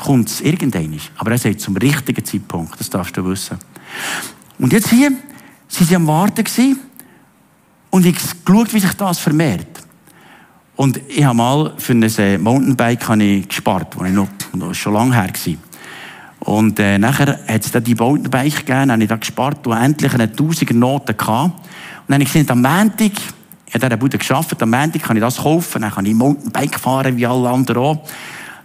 kommt 0.00 0.28
es 0.28 0.40
irgendwann, 0.40 0.98
aber 1.16 1.32
er 1.32 1.38
sagt 1.38 1.60
zum 1.60 1.76
richtigen 1.76 2.24
Zeitpunkt, 2.24 2.78
das 2.78 2.90
darfst 2.90 3.16
du 3.16 3.24
wissen. 3.24 3.58
Und 4.58 4.72
jetzt 4.72 4.88
hier, 4.88 5.12
sie 5.68 5.90
waren 5.90 5.96
am 5.96 6.06
Warten 6.06 6.78
und 7.90 8.06
ich 8.06 8.16
geschaut, 8.44 8.72
wie 8.72 8.80
sich 8.80 8.94
das 8.94 9.18
vermehrt. 9.18 9.81
Und 10.76 11.00
ich 11.08 11.24
habe 11.24 11.36
mal 11.36 11.72
für 11.76 11.92
ein 11.92 12.02
äh, 12.02 12.38
Mountainbike 12.38 13.08
ich 13.20 13.48
gespart, 13.48 13.94
das 13.98 14.10
noch, 14.10 14.28
noch 14.54 14.74
schon 14.74 14.94
lange 14.94 15.14
her 15.14 15.30
war. 15.32 15.54
Und 16.40 16.78
äh, 16.80 16.98
nachher 16.98 17.38
hat 17.46 17.64
es 17.64 17.70
dann 17.70 17.84
die 17.84 17.94
Mountainbike 17.94 18.66
gegeben, 18.66 18.90
habe 18.90 19.02
ich 19.02 19.08
da 19.08 19.16
gespart 19.16 19.66
und 19.66 19.76
endlich 19.76 20.12
eine 20.14 20.32
Tausiger 20.34 20.74
Noten 20.74 21.16
gehabt. 21.16 21.54
Und 21.54 21.62
dann 22.08 22.14
habe 22.14 22.24
ich 22.24 22.32
gesehen, 22.32 22.50
am 22.50 22.62
Montag, 22.62 23.12
ich 23.66 23.74
habe 23.74 23.86
in 23.86 23.98
Bude 23.98 24.18
geschafft, 24.18 24.60
am 24.62 24.70
Montag 24.70 25.02
kann 25.02 25.16
ich 25.16 25.22
das 25.22 25.36
kaufen, 25.36 25.82
dann 25.82 25.90
kann 25.90 26.06
ich 26.06 26.14
Mountainbike 26.14 26.80
fahren, 26.80 27.16
wie 27.16 27.26
alle 27.26 27.48
anderen 27.48 27.82
auch. 27.82 28.04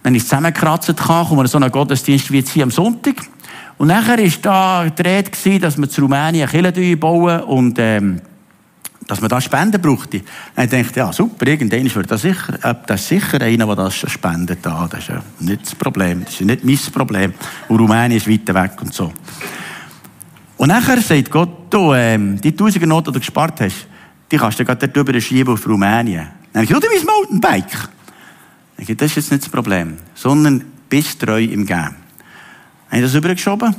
Dann 0.02 0.14
ist 0.14 0.22
es 0.22 0.28
zusammengekratzt, 0.28 0.88
wir 1.36 1.46
so 1.46 1.58
einen 1.58 1.70
Gottesdienst 1.70 2.32
wie 2.32 2.38
jetzt 2.38 2.50
hier 2.50 2.64
am 2.64 2.70
Sonntag. 2.70 3.16
Und 3.76 3.88
nachher 3.88 4.18
war 4.18 4.40
da 4.42 4.90
die 4.90 5.02
Rede, 5.02 5.60
dass 5.60 5.78
wir 5.78 5.88
zu 5.88 6.00
Rumänien 6.00 6.48
eine 6.48 6.72
Kirche 6.72 6.96
bauen 6.96 7.42
und, 7.42 7.78
ähm, 7.78 8.20
dass 9.08 9.22
man 9.22 9.30
da 9.30 9.40
Spenden 9.40 9.80
brauchte. 9.80 10.20
Dann 10.54 10.66
ich 10.66 10.70
dachte, 10.70 11.00
ja, 11.00 11.10
super, 11.12 11.46
irgendwann 11.46 11.92
wird 11.92 12.10
das 12.10 12.22
sicher, 12.22 12.62
äh, 12.62 12.74
das 12.86 13.08
sicher 13.08 13.40
einer, 13.40 13.66
der 13.66 13.74
das 13.74 13.96
spendet. 13.96 14.58
Da. 14.62 14.86
Das 14.88 15.00
ist 15.00 15.08
ja 15.08 15.22
nicht 15.40 15.62
das 15.62 15.74
Problem. 15.74 16.24
Das 16.24 16.34
ist 16.34 16.42
nicht 16.42 16.62
mein 16.62 16.78
Problem. 16.92 17.34
Und 17.68 17.80
Rumänien 17.80 18.18
ist 18.18 18.30
weiter 18.30 18.54
weg 18.54 18.72
und 18.80 18.94
so. 18.94 19.12
Und 20.58 20.68
nachher 20.68 21.00
sagt 21.00 21.30
Gott, 21.30 21.50
du, 21.70 21.94
ähm, 21.94 22.38
die 22.40 22.54
Tausiger 22.54 22.86
Noten, 22.86 23.06
die 23.06 23.14
du 23.14 23.20
gespart 23.20 23.60
hast, 23.62 23.86
die 24.30 24.36
kannst 24.36 24.60
du 24.60 24.64
gerade 24.64 24.86
drüber 24.86 25.18
schieben 25.20 25.54
auf 25.54 25.66
Rumänien. 25.66 26.28
Dann 26.52 26.68
habe 26.68 26.74
ich 26.74 26.80
du, 26.80 26.88
mein 26.94 27.06
Mountainbike. 27.06 27.88
Ich 28.76 28.86
sage, 28.86 28.96
das 28.96 29.10
ist 29.10 29.16
jetzt 29.16 29.32
nicht 29.32 29.44
das 29.44 29.50
Problem, 29.50 29.96
sondern 30.14 30.62
bist 30.88 31.20
treu 31.20 31.42
im 31.42 31.64
Geben. 31.64 31.96
Habe 32.88 32.96
ich 32.96 33.02
das 33.02 33.14
übergeschoben? 33.14 33.74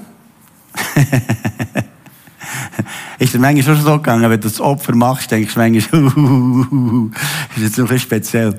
ist 3.19 3.35
es 3.35 3.39
manchmal 3.39 3.75
schon 3.75 3.83
so 3.83 3.97
gegangen, 3.97 4.23
wenn 4.23 4.39
du 4.39 4.47
das 4.47 4.61
Opfer 4.61 4.95
machst, 4.95 5.29
denkst 5.29 5.53
du 5.53 5.59
manchmal, 5.59 6.03
ist 7.55 7.61
jetzt 7.61 7.79
ein 7.79 7.83
bisschen 7.85 7.99
speziell. 7.99 8.51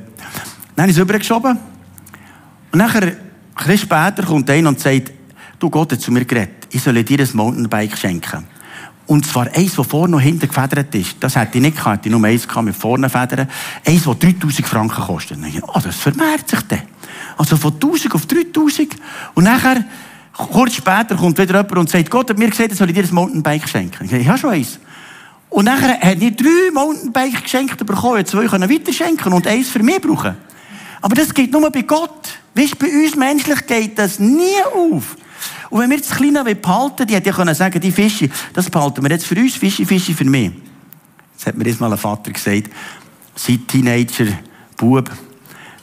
Dann 0.76 0.83
habe 0.83 0.90
ich 0.90 0.97
es 0.97 1.02
übergeschoben. 1.02 1.59
Und 2.71 2.79
nachher, 2.79 3.02
ein 3.02 3.17
bisschen 3.57 3.79
später 3.79 4.23
kommt 4.23 4.49
einer 4.50 4.69
und 4.69 4.79
sagt, 4.79 5.12
du 5.59 5.71
Gott 5.71 5.93
hat 5.93 6.00
zu 6.00 6.12
mir 6.12 6.25
geredet, 6.25 6.69
ich 6.71 6.83
soll 6.83 7.02
dir 7.02 7.21
ein 7.21 7.29
Mountainbike 7.33 7.97
schenken. 7.97 8.45
Und 9.07 9.26
zwar 9.26 9.49
eins, 9.52 9.75
das 9.75 9.87
vorne 9.88 10.14
und 10.14 10.23
hinten 10.23 10.47
gefedert 10.47 10.95
ist. 10.95 11.17
Das 11.19 11.35
hätte 11.35 11.59
ich 11.59 11.62
nicht 11.62 11.76
gehabt. 11.76 12.07
Ich 12.07 12.12
nur 12.12 12.25
eins 12.25 12.47
mit 12.62 12.76
vorne 12.76 13.11
Federn. 13.11 13.49
Eins, 13.85 14.05
das 14.05 14.19
3000 14.21 14.69
Franken 14.69 15.02
kostet. 15.02 15.38
Und 15.38 15.47
ich, 15.47 15.61
oh, 15.61 15.81
das 15.83 15.97
vermehrt 15.97 16.49
sich 16.49 16.61
dann. 16.69 16.83
Also 17.37 17.57
von 17.57 17.73
1000 17.73 18.14
auf 18.14 18.26
3000. 18.26 18.95
Und 19.35 19.45
nachher, 19.45 19.85
kurz 20.49 20.75
später, 20.75 21.17
kommt 21.17 21.39
wieder 21.39 21.57
jemand 21.57 21.77
und 21.77 21.91
sagt, 21.91 22.11
Gott 22.11 22.31
hat 22.31 22.39
mir 22.39 22.49
gesagt, 22.49 22.75
soll 22.75 22.89
ich 22.91 22.95
dir 22.95 23.05
ein 23.05 23.15
Mountainbike 23.15 23.69
schenken. 23.69 24.05
Ich 24.05 24.11
sage, 24.11 24.23
ich 24.23 24.29
habe 24.29 24.39
schon 24.39 24.51
eins. 24.51 24.79
Und 25.49 25.65
nachher 25.65 26.01
hat 26.01 26.23
ich 26.23 26.37
drei 26.37 26.71
Mountainbike 26.73 27.43
geschenkt 27.43 27.85
bekommen. 27.85 28.25
Zwei 28.25 28.47
können 28.47 28.71
weiter 28.71 28.93
schenken 28.93 29.33
und 29.33 29.47
eins 29.47 29.69
für 29.69 29.83
mich 29.83 30.01
brauchen. 30.01 30.37
Aber 31.03 31.15
das 31.15 31.35
geht 31.35 31.53
nur 31.53 31.71
bei 31.71 31.83
Gott. 31.83 32.39
Weißt, 32.55 32.79
bei 32.79 32.87
uns 32.87 33.17
menschlich 33.17 33.67
geht 33.67 33.99
das 33.99 34.19
nie 34.19 34.63
auf. 34.75 35.17
Und 35.71 35.81
wenn 35.81 35.91
wir 35.91 35.99
das 35.99 36.11
Kleine 36.11 36.45
behalten, 36.45 37.07
die 37.07 37.15
hätte 37.15 37.31
ja 37.31 37.35
können 37.35 37.55
sagen, 37.55 37.81
die 37.81 37.93
Fische, 37.93 38.29
das 38.53 38.69
behalten 38.69 39.03
wir 39.03 39.11
jetzt 39.11 39.27
für 39.27 39.37
uns, 39.37 39.55
Fische, 39.55 39.87
Fische 39.87 40.15
für 40.15 40.25
mich. 40.25 40.53
Das 41.37 41.47
hat 41.47 41.57
mir 41.57 41.65
jetzt 41.65 41.81
mal 41.81 41.91
ein 41.91 41.99
Vater 41.99 42.33
gesagt. 42.33 42.71
Sein 43.35 43.67
Teenager, 43.67 44.27
Bub, 44.77 45.11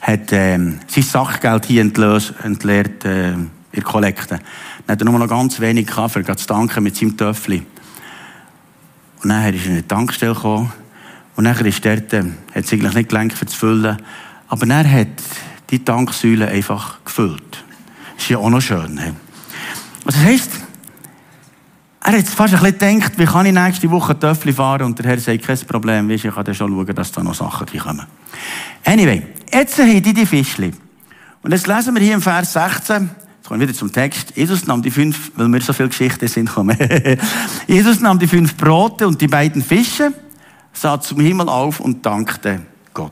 hat 0.00 0.32
ähm, 0.32 0.78
sein 0.86 1.02
Sachgeld 1.02 1.66
hier 1.66 1.82
entlöst, 1.82 2.34
entleert 2.42 3.04
äh, 3.04 3.34
in 3.78 3.84
der 3.84 3.92
Kollekte. 3.92 4.38
Dann 4.86 4.94
hat 4.94 5.00
er 5.00 5.04
nur 5.04 5.18
noch 5.18 5.28
ganz 5.28 5.60
wenig 5.60 5.90
für 5.90 6.36
zu 6.36 6.46
danken 6.46 6.82
mit 6.82 6.96
seinem 6.96 7.16
Töffel. 7.16 7.62
Und 9.22 9.30
dann 9.30 9.54
ist 9.54 9.64
er 9.64 9.70
in 9.70 9.76
die 9.76 9.82
Tankstelle 9.82 10.34
gekommen. 10.34 10.72
Und 11.36 11.44
dann 11.44 11.56
ist 11.64 11.84
dort, 11.84 12.12
äh, 12.12 12.22
hat 12.54 12.64
es 12.64 12.72
eigentlich 12.72 12.94
nicht 12.94 13.08
gelenkt, 13.08 13.38
für 13.38 13.46
zu 13.46 13.56
füllen. 13.56 13.96
Aber 14.48 14.66
er 14.66 14.90
hat 14.90 15.08
die 15.70 15.84
Tanksäule 15.84 16.48
einfach 16.48 17.04
gefüllt. 17.04 17.64
Ist 18.16 18.28
ja 18.28 18.38
auch 18.38 18.50
noch 18.50 18.60
schön. 18.60 18.98
He? 18.98 19.12
Was 20.04 20.14
das 20.14 20.24
heisst, 20.24 20.50
er 22.00 22.18
hat 22.18 22.26
fast 22.26 22.54
ein 22.54 22.60
bisschen 22.60 22.98
gedacht, 22.98 23.18
wie 23.18 23.24
kann 23.26 23.46
ich 23.46 23.52
nächste 23.52 23.90
Woche 23.90 24.18
Töffel 24.18 24.52
fahren 24.52 24.82
und 24.84 24.98
der 24.98 25.06
Herr 25.06 25.18
sagt, 25.18 25.44
kein 25.44 25.58
Problem, 25.58 26.08
weißt, 26.08 26.24
ich 26.24 26.34
kann 26.34 26.44
dann 26.44 26.54
schon 26.54 26.70
schauen, 26.70 26.94
dass 26.94 27.12
da 27.12 27.22
noch 27.22 27.34
Sachen 27.34 27.66
kommen. 27.78 28.06
Anyway, 28.84 29.26
jetzt 29.52 29.78
haben 29.78 30.02
die 30.02 30.14
die 30.14 30.24
Fischli. 30.24 30.72
Und 31.42 31.52
jetzt 31.52 31.66
lesen 31.66 31.94
wir 31.94 32.02
hier 32.02 32.14
im 32.14 32.22
Vers 32.22 32.54
16, 32.54 33.02
jetzt 33.04 33.27
kommen 33.48 33.62
wieder 33.62 33.72
zum 33.72 33.90
Text, 33.90 34.36
Jesus 34.36 34.66
nahm 34.66 34.82
die 34.82 34.90
fünf, 34.90 35.32
weil 35.34 35.48
wir 35.48 35.62
so 35.62 35.72
viel 35.72 35.88
Geschichte 35.88 36.28
sind, 36.28 36.50
kommen. 36.50 36.76
Jesus 37.66 37.98
nahm 37.98 38.18
die 38.18 38.26
fünf 38.26 38.54
Brote 38.58 39.08
und 39.08 39.18
die 39.22 39.26
beiden 39.26 39.62
Fische, 39.62 40.12
sah 40.74 41.00
zum 41.00 41.20
Himmel 41.20 41.48
auf 41.48 41.80
und 41.80 42.04
dankte 42.04 42.60
Gott. 42.92 43.10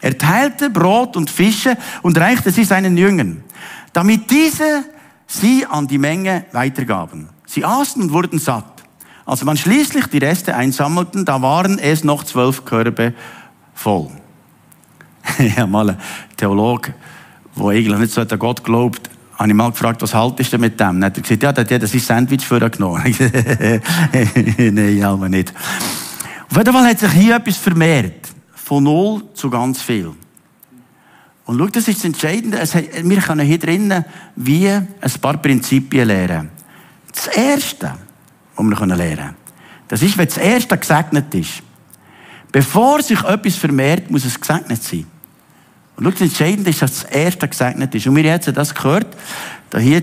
Er 0.00 0.18
teilte 0.18 0.70
Brot 0.70 1.16
und 1.16 1.30
Fische 1.30 1.76
und 2.02 2.18
reichte 2.18 2.50
sie 2.50 2.64
seinen 2.64 2.96
Jüngern, 2.96 3.44
damit 3.92 4.28
diese 4.28 4.84
sie 5.28 5.64
an 5.66 5.86
die 5.86 5.98
Menge 5.98 6.46
weitergaben. 6.50 7.28
Sie 7.46 7.64
aßen 7.64 8.02
und 8.02 8.12
wurden 8.12 8.40
satt. 8.40 8.82
Als 9.24 9.44
man 9.44 9.56
schließlich 9.56 10.08
die 10.08 10.18
Reste 10.18 10.56
einsammelten, 10.56 11.24
da 11.24 11.42
waren 11.42 11.78
es 11.78 12.02
noch 12.02 12.24
zwölf 12.24 12.64
Körbe 12.64 13.14
voll. 13.72 14.10
habe 15.56 15.70
mal 15.70 15.90
einen 15.90 15.98
Theologe, 16.36 16.92
der 17.56 17.66
eigentlich 17.66 17.98
nicht 18.00 18.12
so 18.12 18.22
an 18.22 18.36
Gott 18.36 18.64
glaubt, 18.64 19.09
habe 19.40 19.48
ich 19.48 19.54
mal 19.54 19.70
gefragt, 19.70 20.02
was 20.02 20.14
haltest 20.14 20.52
du 20.52 20.58
mit 20.58 20.78
dem? 20.78 21.00
Dann 21.00 21.04
hat 21.04 21.16
er 21.16 21.22
gesagt, 21.22 21.42
ja, 21.42 21.50
der 21.50 21.64
hat 21.64 21.82
das 21.82 21.92
Sandwich 21.92 22.44
für 22.44 22.68
genommen. 22.68 23.02
Nein, 24.58 25.02
aber 25.02 25.30
nicht. 25.30 25.54
Auf 26.50 26.58
jeden 26.58 26.72
Fall 26.72 26.86
hat 26.86 26.98
sich 26.98 27.10
hier 27.12 27.36
etwas 27.36 27.56
vermehrt. 27.56 28.28
Von 28.52 28.84
null 28.84 29.22
zu 29.32 29.48
ganz 29.48 29.80
viel. 29.80 30.12
Und 31.46 31.58
schau, 31.58 31.66
das 31.68 31.88
ist 31.88 31.98
das 31.98 32.04
Entscheidende. 32.04 32.58
Wir 33.02 33.20
können 33.22 33.46
hier 33.46 33.58
drinnen 33.58 34.04
wie 34.36 34.68
ein 34.68 34.86
paar 35.22 35.38
Prinzipien 35.38 36.06
lernen. 36.06 36.50
Das 37.10 37.28
Erste, 37.28 37.94
was 38.56 38.66
wir 38.66 38.96
lernen 38.96 39.16
können, 39.16 39.34
das 39.88 40.02
ist, 40.02 40.18
wenn 40.18 40.26
das 40.28 40.36
Erste 40.36 40.76
gesegnet 40.76 41.34
ist. 41.34 41.62
Bevor 42.52 43.02
sich 43.02 43.22
etwas 43.24 43.56
vermehrt, 43.56 44.10
muss 44.10 44.26
es 44.26 44.38
gesegnet 44.38 44.82
sein. 44.82 45.06
Und 46.06 46.14
das 46.14 46.22
Entscheidende 46.22 46.70
ist, 46.70 46.82
dass 46.82 47.02
das 47.02 47.04
Erste 47.04 47.46
gesegnet 47.46 47.94
ist. 47.94 48.06
Und 48.06 48.16
wir 48.16 48.32
haben 48.32 48.54
das 48.54 48.74
gehört. 48.74 49.06
Da 49.68 49.78
hier, 49.78 50.02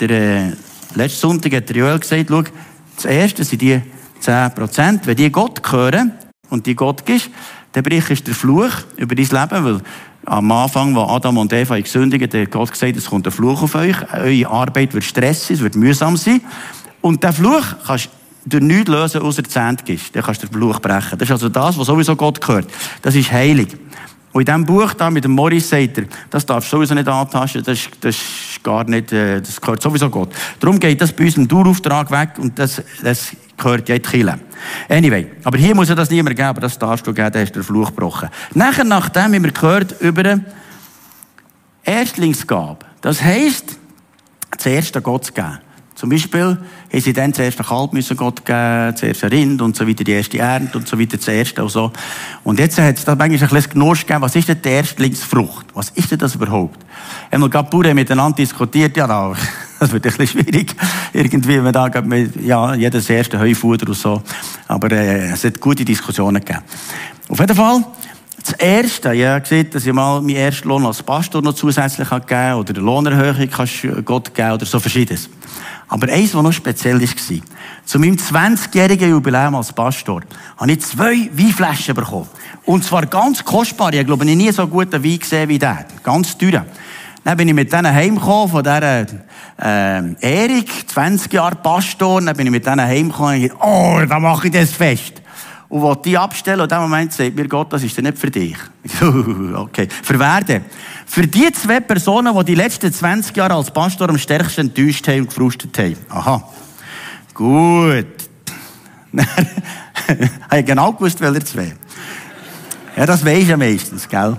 der, 0.00 0.10
äh, 0.10 0.52
letzten 0.94 1.20
Sonntag 1.20 1.54
hat 1.54 1.68
der 1.68 1.76
Joel 1.76 1.98
gesagt, 1.98 2.26
schau, 2.28 2.42
das 2.96 3.04
Erste 3.04 3.44
sind 3.44 3.62
die 3.62 3.80
10%. 4.20 5.06
Wenn 5.06 5.16
die 5.16 5.30
Gott 5.30 5.62
gehören 5.62 6.12
und 6.50 6.66
die 6.66 6.74
Gott 6.74 7.04
gibst, 7.04 7.30
dann 7.72 7.82
bricht 7.82 8.26
der 8.26 8.34
Fluch 8.34 8.72
über 8.96 9.14
dein 9.14 9.26
Leben, 9.26 9.64
weil 9.64 9.80
am 10.26 10.50
Anfang, 10.52 10.94
wo 10.94 11.02
Adam 11.02 11.36
und 11.36 11.52
Eva 11.52 11.78
gesündigt 11.78 12.32
hat 12.32 12.50
Gott 12.50 12.72
gesagt, 12.72 12.96
es 12.96 13.06
kommt 13.06 13.26
ein 13.26 13.32
Fluch 13.32 13.62
auf 13.62 13.74
euch. 13.74 13.96
Eure 14.12 14.48
Arbeit 14.48 14.94
wird 14.94 15.04
stressig, 15.04 15.56
es 15.56 15.60
wird 15.60 15.76
mühsam 15.76 16.16
sein. 16.16 16.40
Und 17.00 17.22
der 17.22 17.32
Fluch 17.32 17.64
kannst 17.86 18.08
du 18.46 18.58
nichts 18.60 18.88
lösen, 18.88 19.20
außer 19.20 19.44
Zehnt 19.44 19.84
gibst. 19.84 20.14
Dann 20.14 20.22
kannst 20.22 20.42
du 20.42 20.46
den 20.46 20.54
Fluch 20.54 20.80
brechen. 20.80 21.18
Das 21.18 21.28
ist 21.28 21.32
also 21.32 21.48
das, 21.48 21.76
was 21.78 21.86
sowieso 21.86 22.16
Gott 22.16 22.40
gehört. 22.40 22.70
Das 23.02 23.14
ist 23.14 23.30
heilig. 23.30 23.68
Und 24.34 24.40
in 24.40 24.46
diesem 24.46 24.66
Buch 24.66 24.94
da 24.94 25.10
mit 25.10 25.22
dem 25.22 25.30
Morris 25.30 25.68
sagt 25.68 25.96
er, 25.96 26.04
das 26.28 26.44
darfst 26.44 26.72
du 26.72 26.76
sowieso 26.76 26.92
nicht 26.92 27.06
antasten, 27.06 27.62
das, 27.62 27.88
das 28.00 28.16
ist 28.16 28.64
gar 28.64 28.82
nicht, 28.82 29.12
äh, 29.12 29.40
das 29.40 29.60
gehört 29.60 29.80
sowieso 29.80 30.10
Gott. 30.10 30.30
Darum 30.58 30.80
geht 30.80 31.00
das 31.00 31.12
bei 31.12 31.22
unserem 31.26 31.46
Dauerauftrag 31.46 32.10
weg 32.10 32.30
und 32.38 32.58
das, 32.58 32.82
das 33.00 33.30
gehört 33.56 33.88
ja 33.88 33.94
in 33.94 34.02
die 34.02 34.08
Kirche. 34.08 34.40
Anyway, 34.88 35.30
aber 35.44 35.56
hier 35.56 35.76
muss 35.76 35.88
er 35.88 35.94
das 35.94 36.10
niemand 36.10 36.34
geben, 36.34 36.60
das 36.60 36.76
darfst 36.76 37.06
du 37.06 37.14
geben, 37.14 37.30
da 37.30 37.38
hast 37.38 37.52
du 37.52 37.60
den 37.60 37.62
Fluch 37.62 37.90
gebrochen. 37.90 38.28
Nachher, 38.54 38.82
nachdem 38.82 39.22
haben 39.22 39.44
wir 39.44 39.52
gehört 39.52 40.00
über 40.00 40.40
Erstlingsgabe. 41.84 42.84
Das 43.02 43.22
heisst, 43.22 43.78
zuerst 44.58 44.96
an 44.96 45.04
Gott 45.04 45.26
zu 45.26 45.32
geben. 45.32 45.60
Zum 46.04 46.10
Beispiel 46.10 46.58
haben 46.92 47.00
sie 47.00 47.14
dann 47.14 47.32
zuerst 47.32 47.58
ein 47.58 47.64
Kalb 47.64 47.94
müssen 47.94 48.14
Gott 48.14 48.44
geben, 48.44 48.94
zuerst 48.94 49.24
ein 49.24 49.30
Rind 49.30 49.62
und 49.62 49.74
so 49.74 49.88
weiter, 49.88 50.04
die 50.04 50.12
erste 50.12 50.38
Ernte 50.38 50.76
und 50.76 50.86
so 50.86 51.00
weiter, 51.00 51.16
das 51.16 51.26
erste 51.28 51.62
und 51.62 51.70
so. 51.70 51.90
Und 52.42 52.58
jetzt 52.58 52.78
hat 52.78 52.98
es 52.98 53.06
da 53.06 53.14
manchmal 53.14 53.42
ein 53.42 53.48
bisschen 53.48 53.72
Genuss 53.72 54.00
gegeben, 54.00 54.20
was 54.20 54.36
ist 54.36 54.48
denn 54.48 54.60
die 54.60 54.68
Erstlingsfrucht? 54.68 55.64
Was 55.72 55.88
ist 55.94 56.10
denn 56.10 56.18
das 56.18 56.34
überhaupt? 56.34 56.78
Einmal 57.30 57.48
gerade 57.48 57.70
Bauern 57.70 57.94
miteinander 57.94 58.36
diskutiert, 58.36 58.94
ja, 58.98 59.06
da, 59.06 59.34
das 59.80 59.92
wird 59.92 60.04
ein 60.04 60.12
bisschen 60.14 60.42
schwierig. 60.42 60.76
Irgendwie, 61.14 61.64
wenn 61.64 61.72
da, 61.72 61.90
ja, 62.44 62.74
jedes 62.74 63.08
erste 63.08 63.40
Heufuder 63.40 63.88
und 63.88 63.96
so. 63.96 64.22
Aber, 64.68 64.92
äh, 64.92 65.30
es 65.30 65.42
hat 65.42 65.58
gute 65.58 65.86
Diskussionen 65.86 66.44
gegeben. 66.44 66.64
Auf 67.30 67.40
jeden 67.40 67.56
Fall, 67.56 67.82
das 68.44 68.52
Erste, 68.58 69.08
habe 69.08 69.40
gesehen, 69.40 69.70
dass 69.70 69.86
ich 69.86 69.92
mal 69.94 70.20
meinen 70.20 70.36
ersten 70.36 70.68
Lohn 70.68 70.84
als 70.84 71.02
Pastor 71.02 71.40
noch 71.40 71.54
zusätzlich 71.54 72.10
gegeben 72.10 72.30
habe, 72.30 72.60
oder 72.60 72.74
eine 72.74 72.84
Lohnerhöhung 72.84 73.48
kannst 73.48 73.86
Gott 74.04 74.34
geben, 74.34 74.52
oder 74.52 74.66
so 74.66 74.78
verschiedenes. 74.78 75.30
Aber 75.94 76.08
eins, 76.08 76.34
was 76.34 76.42
noch 76.42 76.52
speziell 76.52 77.00
war, 77.00 77.40
zu 77.84 78.00
meinem 78.00 78.16
20-jährigen 78.16 79.10
Jubiläum 79.10 79.54
als 79.54 79.72
Pastor, 79.72 80.22
habe 80.56 80.72
ich 80.72 80.80
zwei 80.80 81.30
Weinflaschen 81.32 81.94
bekommen. 81.94 82.26
Und 82.64 82.82
zwar 82.82 83.06
ganz 83.06 83.44
kostbar. 83.44 83.94
Ich 83.94 84.04
glaube, 84.04 84.24
ich 84.24 84.36
nie 84.36 84.50
so 84.50 84.66
guten 84.66 85.04
Wein 85.04 85.18
gesehen 85.20 85.48
wie 85.48 85.56
der. 85.56 85.86
Ganz 86.02 86.36
teuer. 86.36 86.66
Dann 87.22 87.36
bin 87.36 87.46
ich 87.46 87.54
mit 87.54 87.72
denen 87.72 87.94
heimgekommen, 87.94 88.48
von 88.48 88.64
dieser, 88.64 89.06
äh, 89.62 90.14
Erik, 90.20 90.68
20 90.90 91.32
Jahre 91.32 91.54
Pastor. 91.54 92.20
Dann 92.20 92.36
bin 92.36 92.46
ich 92.46 92.52
mit 92.52 92.66
denen 92.66 92.80
heimgekommen 92.80 93.36
und 93.36 93.42
ich 93.44 93.50
dachte, 93.52 93.64
oh, 93.64 94.00
da 94.04 94.18
mache 94.18 94.48
ich 94.48 94.52
das 94.52 94.72
fest 94.72 95.22
und 95.74 95.82
will 95.82 95.96
die 96.04 96.16
abstellen. 96.16 96.60
Und 96.60 96.70
in 96.70 96.78
dem 96.78 96.82
Moment 96.82 97.12
sagt 97.12 97.34
mir 97.34 97.48
Gott, 97.48 97.72
das 97.72 97.82
ist 97.82 98.00
nicht 98.00 98.16
für 98.16 98.30
dich. 98.30 98.56
okay. 99.56 99.88
Für 100.04 100.20
wer 100.20 100.40
denn? 100.40 100.64
Für 101.04 101.26
die 101.26 101.50
zwei 101.50 101.80
Personen, 101.80 102.32
die 102.38 102.44
die 102.44 102.54
letzten 102.54 102.92
20 102.92 103.36
Jahre 103.36 103.54
als 103.54 103.72
Pastor 103.72 104.08
am 104.08 104.16
stärksten 104.16 104.68
enttäuscht 104.68 105.08
haben 105.08 105.22
und 105.22 105.28
gefrustet 105.30 105.76
haben. 105.76 105.96
Aha. 106.10 106.48
Gut. 107.34 108.06
habe 110.48 110.60
ich 110.60 110.64
genau 110.64 110.92
gewusst, 110.92 111.20
welcher 111.20 111.44
zwei. 111.44 111.74
Ja, 112.96 113.04
das 113.04 113.24
weisst 113.24 113.48
ja 113.48 113.56
meistens, 113.56 114.08
gell? 114.08 114.36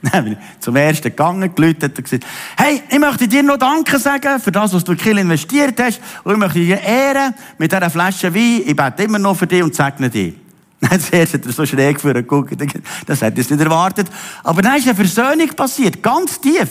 Zum 0.60 0.74
ersten 0.74 1.10
gegangen, 1.10 1.54
gelütet 1.54 1.98
und 1.98 2.04
gesagt, 2.04 2.24
hey, 2.56 2.82
ich 2.88 2.98
möchte 2.98 3.28
dir 3.28 3.42
noch 3.42 3.58
Danke 3.58 3.98
sagen 3.98 4.40
für 4.40 4.52
das, 4.52 4.72
was 4.72 4.84
du 4.84 4.92
in 4.92 5.18
investiert 5.18 5.78
hast. 5.80 6.00
Und 6.24 6.32
ich 6.32 6.38
möchte 6.38 6.60
dir 6.60 6.80
ehren 6.80 7.34
mit 7.58 7.72
dieser 7.72 7.90
Flasche 7.90 8.34
Wein. 8.34 8.62
Ich 8.64 8.74
bete 8.74 9.02
immer 9.02 9.18
noch 9.18 9.36
für 9.36 9.46
dich 9.46 9.62
und 9.62 9.74
segne 9.74 10.08
dich. 10.08 10.47
Dann 10.80 11.00
zuerst 11.00 11.34
hat 11.34 11.46
er 11.46 11.52
so 11.52 11.66
schräg 11.66 12.00
für 12.00 12.14
geguckt. 12.14 12.54
Das 13.06 13.20
hätte 13.20 13.40
ich 13.40 13.50
nicht 13.50 13.60
erwartet. 13.60 14.06
Aber 14.44 14.62
dann 14.62 14.76
ist 14.76 14.86
eine 14.86 14.94
Versöhnung 14.94 15.48
passiert. 15.48 16.02
Ganz 16.02 16.40
tief. 16.40 16.68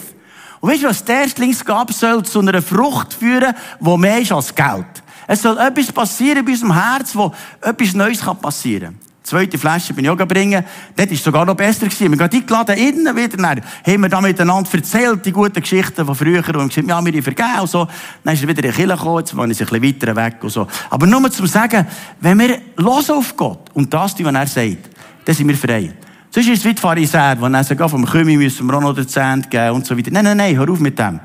Und 0.61 0.71
weißt 0.71 0.83
du 0.83 0.87
was? 0.87 1.03
Die 1.03 1.11
Erstlingsgabe 1.11 1.91
soll 1.91 2.23
zu 2.23 2.39
einer 2.39 2.61
Frucht 2.61 3.13
führen, 3.13 3.53
die 3.79 3.97
mehr 3.97 4.19
ist 4.19 4.31
als 4.31 4.55
Geld. 4.55 5.03
Es 5.27 5.41
soll 5.41 5.57
etwas 5.57 5.91
passieren 5.91 6.45
bei 6.45 6.51
unserem 6.53 6.73
Herz, 6.73 7.15
wo 7.15 7.33
etwas 7.61 7.93
Neues 7.93 8.21
passieren 8.41 8.97
kann 8.97 9.06
zweite 9.27 9.57
Flasche 9.57 9.93
bin 9.93 10.05
ich 10.05 10.11
auch 10.11 10.17
bringen. 10.17 10.63
Dort 10.95 11.09
war 11.09 11.17
sogar 11.17 11.45
noch 11.45 11.55
besser 11.55 11.85
gewesen. 11.85 12.17
Wir 12.17 12.27
gehen 12.27 12.41
eingeladen, 12.41 12.77
innen 12.77 13.15
wieder. 13.15 13.37
Dann 13.37 13.61
haben 13.85 14.01
wir 14.01 14.09
da 14.09 14.21
miteinander 14.21 14.69
erzählt, 14.73 15.25
die 15.25 15.31
guten 15.31 15.61
Geschichten 15.61 16.05
von 16.05 16.15
früher. 16.15 16.43
Und 16.55 16.69
gesagt, 16.69 16.87
ja, 16.87 17.05
wir 17.05 17.23
vergeben 17.23 17.59
und 17.61 17.69
so. 17.69 17.87
Dann 18.23 18.33
ist 18.33 18.41
er 18.41 18.47
wieder 18.47 18.63
in 18.63 18.71
die 18.71 18.75
Kirche 18.75 18.95
gekommen, 18.95 19.19
jetzt 19.19 19.35
war 19.35 19.45
ich 19.45 19.61
ein 19.61 19.81
bisschen 19.81 19.83
weiter 19.83 20.15
weg 20.15 20.35
und 20.41 20.49
so. 20.49 20.67
Aber 20.89 21.05
nur 21.05 21.29
zu 21.31 21.45
sagen, 21.45 21.85
wenn 22.21 22.39
wir 22.39 22.59
los 22.77 23.09
auf 23.09 23.35
Gott 23.35 23.69
und 23.73 23.93
das 23.93 24.15
tun, 24.15 24.25
was 24.25 24.33
er 24.33 24.47
sagt, 24.47 24.89
dann 25.25 25.35
sind 25.35 25.47
wir 25.47 25.57
frei. 25.57 25.93
Sonst 26.29 26.47
ist 26.47 26.59
es 26.59 26.65
wie 26.65 26.73
die 26.73 26.81
Pharisäer, 26.81 27.35
die 27.35 27.63
sagen, 27.63 27.89
vom 27.89 28.05
Kümmel 28.05 28.37
müssen 28.37 28.65
wir 28.67 28.75
auch 28.75 28.81
noch 28.81 28.93
den 28.93 29.07
Zehnt 29.07 29.49
geben 29.49 29.71
und 29.71 29.85
so 29.85 29.97
weiter. 29.97 30.11
Nein, 30.11 30.23
nein, 30.23 30.37
nein, 30.37 30.57
hör 30.57 30.69
auf 30.69 30.79
mit 30.79 30.97
dem. 30.97 31.19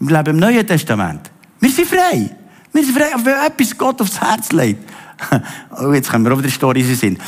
Wir 0.00 0.16
leben 0.16 0.30
im 0.30 0.36
Neuen 0.36 0.66
Testament. 0.66 1.30
Wir 1.60 1.70
sind 1.70 1.88
frei. 1.88 2.30
Wir 2.72 2.84
sind 2.84 2.96
frei, 2.96 3.12
wenn 3.22 3.46
etwas 3.46 3.76
Gott 3.76 4.00
aufs 4.00 4.20
Herz 4.20 4.52
legt. 4.52 4.90
oh, 5.80 5.92
jetzt 5.92 6.10
können 6.10 6.24
wir 6.24 6.32
auch 6.32 6.38
wieder 6.38 6.50
Storys 6.50 7.00
sind. 7.00 7.20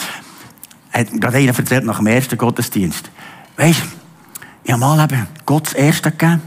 Hat 0.92 1.12
mir 1.12 1.20
gerade 1.20 1.38
einer 1.38 1.56
erzählt 1.56 1.84
nach 1.84 1.98
dem 1.98 2.06
ersten 2.06 2.36
Gottesdienst. 2.36 3.10
Weisst, 3.56 3.82
ich 4.64 4.72
habe 4.72 4.80
mal 4.80 5.02
eben 5.04 5.26
Gott 5.46 5.66
das 5.66 5.74
Erste 5.74 6.10
gegeben. 6.10 6.42